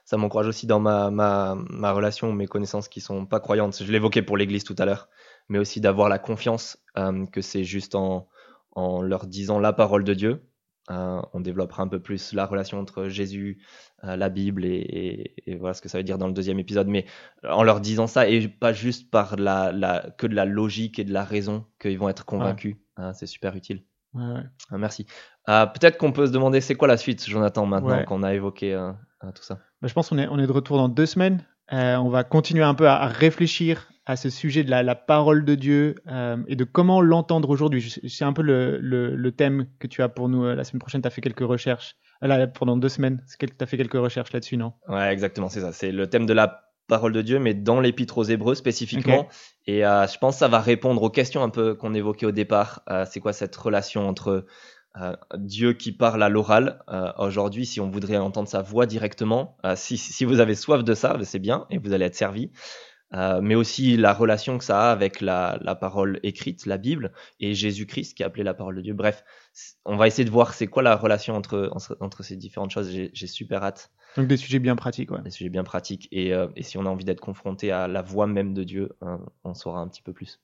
ça 0.05 0.17
m'encourage 0.17 0.47
aussi 0.47 0.67
dans 0.67 0.79
ma, 0.79 1.09
ma, 1.09 1.55
ma 1.69 1.91
relation, 1.91 2.33
mes 2.33 2.47
connaissances 2.47 2.89
qui 2.89 3.01
sont 3.01 3.25
pas 3.25 3.39
croyantes. 3.39 3.81
Je 3.81 3.91
l'évoquais 3.91 4.21
pour 4.21 4.37
l'Église 4.37 4.63
tout 4.63 4.75
à 4.77 4.85
l'heure, 4.85 5.09
mais 5.49 5.59
aussi 5.59 5.81
d'avoir 5.81 6.09
la 6.09 6.19
confiance 6.19 6.77
euh, 6.97 7.25
que 7.27 7.41
c'est 7.41 7.63
juste 7.63 7.95
en, 7.95 8.27
en 8.71 9.01
leur 9.01 9.27
disant 9.27 9.59
la 9.59 9.73
parole 9.73 10.03
de 10.03 10.13
Dieu. 10.13 10.43
euh, 10.89 11.21
on 11.33 11.41
développera 11.41 11.83
un 11.83 11.87
peu 11.89 11.99
plus 12.01 12.31
la 12.33 12.45
relation 12.45 12.79
entre 12.79 13.09
Jésus, 13.09 13.61
euh, 14.05 14.15
la 14.15 14.29
Bible 14.29 14.63
et, 14.63 14.69
et- 14.77 15.51
et 15.51 15.55
voilà 15.57 15.73
ce 15.73 15.81
que 15.81 15.89
ça 15.89 15.97
veut 15.97 16.03
dire 16.05 16.17
dans 16.17 16.27
le 16.27 16.33
deuxième 16.33 16.59
épisode. 16.59 16.87
Mais 16.87 17.05
en 17.43 17.63
leur 17.63 17.81
disant 17.81 18.07
ça 18.07 18.29
et 18.29 18.47
pas 18.47 18.71
juste 18.71 19.11
par 19.11 19.35
la, 19.35 19.73
la, 19.73 20.09
que 20.17 20.27
de 20.27 20.33
la 20.35 20.45
logique 20.45 20.97
et 20.97 21.03
de 21.03 21.11
la 21.11 21.25
raison 21.25 21.65
qu'ils 21.81 21.99
vont 21.99 22.07
être 22.07 22.23
convaincus, 22.25 22.77
hein, 22.95 23.11
c'est 23.13 23.25
super 23.27 23.53
utile. 23.57 23.83
Ouais, 24.13 24.23
ouais. 24.23 24.43
Ah, 24.71 24.77
merci. 24.77 25.05
Euh, 25.49 25.65
Peut-être 25.65 25.97
qu'on 25.97 26.13
peut 26.13 26.25
se 26.27 26.31
demander 26.31 26.61
c'est 26.61 26.75
quoi 26.75 26.87
la 26.87 26.95
suite, 26.97 27.27
Jonathan, 27.27 27.65
maintenant 27.65 27.97
Ouais. 27.97 28.05
qu'on 28.05 28.23
a 28.23 28.33
évoqué 28.33 28.73
euh, 28.73 28.93
tout 29.35 29.43
ça. 29.43 29.55
Bah, 29.81 29.89
je 29.89 29.93
pense 29.93 30.07
qu'on 30.07 30.17
est, 30.17 30.27
on 30.29 30.39
est 30.39 30.47
de 30.47 30.51
retour 30.53 30.77
dans 30.77 30.87
deux 30.89 31.05
semaines. 31.05 31.45
Euh, 31.73 31.95
on 31.97 32.09
va 32.09 32.23
continuer 32.23 32.63
un 32.63 32.73
peu 32.73 32.87
à, 32.87 32.95
à 33.01 33.07
réfléchir 33.07 33.89
à 34.05 34.15
ce 34.15 34.29
sujet 34.29 34.63
de 34.63 34.69
la, 34.69 34.83
la 34.83 34.95
parole 34.95 35.43
de 35.43 35.55
Dieu 35.55 35.95
euh, 36.09 36.37
et 36.47 36.55
de 36.55 36.63
comment 36.63 37.01
l'entendre 37.01 37.49
aujourd'hui. 37.49 37.99
C'est 38.07 38.23
un 38.23 38.31
peu 38.31 38.41
le, 38.41 38.77
le- 38.79 39.15
le 39.15 39.31
thème 39.33 39.67
que 39.79 39.87
tu 39.87 40.01
as 40.01 40.07
pour 40.07 40.29
nous 40.29 40.45
euh, 40.45 40.55
la 40.55 40.63
semaine 40.63 40.79
prochaine. 40.79 41.01
Tu 41.01 41.07
as 41.07 41.11
fait 41.11 41.19
quelques 41.21 41.41
recherches. 41.45 41.95
Là, 42.21 42.47
pendant 42.47 42.77
deux 42.77 42.89
semaines, 42.89 43.21
tu 43.37 43.45
as 43.59 43.65
fait 43.65 43.77
quelques 43.77 43.93
recherches 43.93 44.31
là-dessus, 44.31 44.55
non? 44.57 44.73
Ouais, 44.87 45.11
exactement, 45.11 45.49
c'est 45.49 45.61
ça. 45.61 45.71
C'est 45.73 45.91
le 45.91 46.07
thème 46.07 46.25
de 46.25 46.33
la 46.33 46.63
parole 46.87 47.11
de 47.11 47.21
Dieu, 47.21 47.37
mais 47.37 47.53
dans 47.53 47.81
l'épître 47.81 48.17
aux 48.17 48.23
Hébreux 48.23 48.55
spécifiquement. 48.55 49.27
Et 49.65 49.81
je 49.81 50.17
pense 50.17 50.35
que 50.35 50.39
ça 50.39 50.47
va 50.47 50.61
répondre 50.61 51.03
aux 51.03 51.09
questions 51.09 51.43
un 51.43 51.49
peu 51.49 51.75
qu'on 51.75 51.93
évoquait 51.93 52.25
au 52.25 52.31
départ. 52.31 52.81
C'est 53.11 53.19
quoi 53.19 53.33
cette 53.33 53.55
relation 53.55 54.07
entre 54.07 54.45
euh, 55.01 55.15
Dieu 55.35 55.73
qui 55.73 55.91
parle 55.91 56.23
à 56.23 56.29
l'oral 56.29 56.83
euh, 56.89 57.11
aujourd'hui, 57.17 57.65
si 57.65 57.79
on 57.79 57.89
voudrait 57.89 58.17
entendre 58.17 58.47
sa 58.47 58.61
voix 58.61 58.85
directement, 58.85 59.57
euh, 59.65 59.75
si, 59.75 59.97
si 59.97 60.25
vous 60.25 60.39
avez 60.39 60.55
soif 60.55 60.83
de 60.83 60.93
ça, 60.93 61.17
c'est 61.23 61.39
bien 61.39 61.65
et 61.69 61.77
vous 61.77 61.93
allez 61.93 62.05
être 62.05 62.15
servi. 62.15 62.51
Mais 63.41 63.55
aussi 63.55 63.95
la 63.95 64.13
relation 64.13 64.57
que 64.57 64.65
ça 64.65 64.89
a 64.89 64.91
avec 64.91 65.21
la, 65.21 65.57
la 65.61 65.75
parole 65.75 66.19
écrite, 66.23 66.65
la 66.65 66.77
Bible, 66.77 67.13
et 67.39 67.53
Jésus-Christ 67.53 68.17
qui 68.17 68.21
est 68.23 68.25
appelé 68.25 68.43
la 68.43 68.53
parole 68.53 68.75
de 68.75 68.81
Dieu. 68.81 68.93
Bref, 68.93 69.23
on 69.85 69.95
va 69.95 70.07
essayer 70.07 70.25
de 70.25 70.29
voir 70.29 70.53
c'est 70.53 70.67
quoi 70.67 70.83
la 70.83 70.93
relation 70.93 71.33
entre, 71.33 71.71
ces 72.21 72.35
différentes 72.35 72.71
choses. 72.71 72.91
J'ai 72.91 73.27
super 73.27 73.63
hâte, 73.63 73.91
Donc 74.17 74.27
des 74.27 74.35
sujets 74.35 74.59
bien 74.59 74.75
pratiques. 74.75 75.09
Ouais. 75.09 75.21
des 75.21 75.31
sujets 75.31 75.49
bien 75.49 75.63
pratiques, 75.63 76.09
et, 76.11 76.33
et 76.57 76.63
si 76.63 76.77
on 76.77 76.85
a 76.85 76.89
envie 76.89 77.05
d'être 77.05 77.21
confronté 77.21 77.71
à 77.71 77.87
la 77.87 78.01
voix 78.01 78.27
même 78.27 78.53
de 78.53 78.65
Dieu, 78.65 78.89
euh, 79.03 79.17
on 79.45 79.53
saura 79.53 79.79
un 79.79 79.87
petit 79.87 80.01
peu 80.01 80.11
plus. 80.11 80.41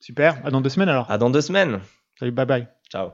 Super. 0.00 0.40
À 0.46 0.50
dans 0.50 0.62
deux 0.62 0.70
semaines 0.70 0.88
alors. 0.88 1.10
À 1.10 1.18
dans 1.18 1.28
deux 1.28 1.42
semaines. 1.42 1.80
Salut, 2.18 2.32
bye 2.32 2.46
bye. 2.46 2.66
Ciao. 2.90 3.10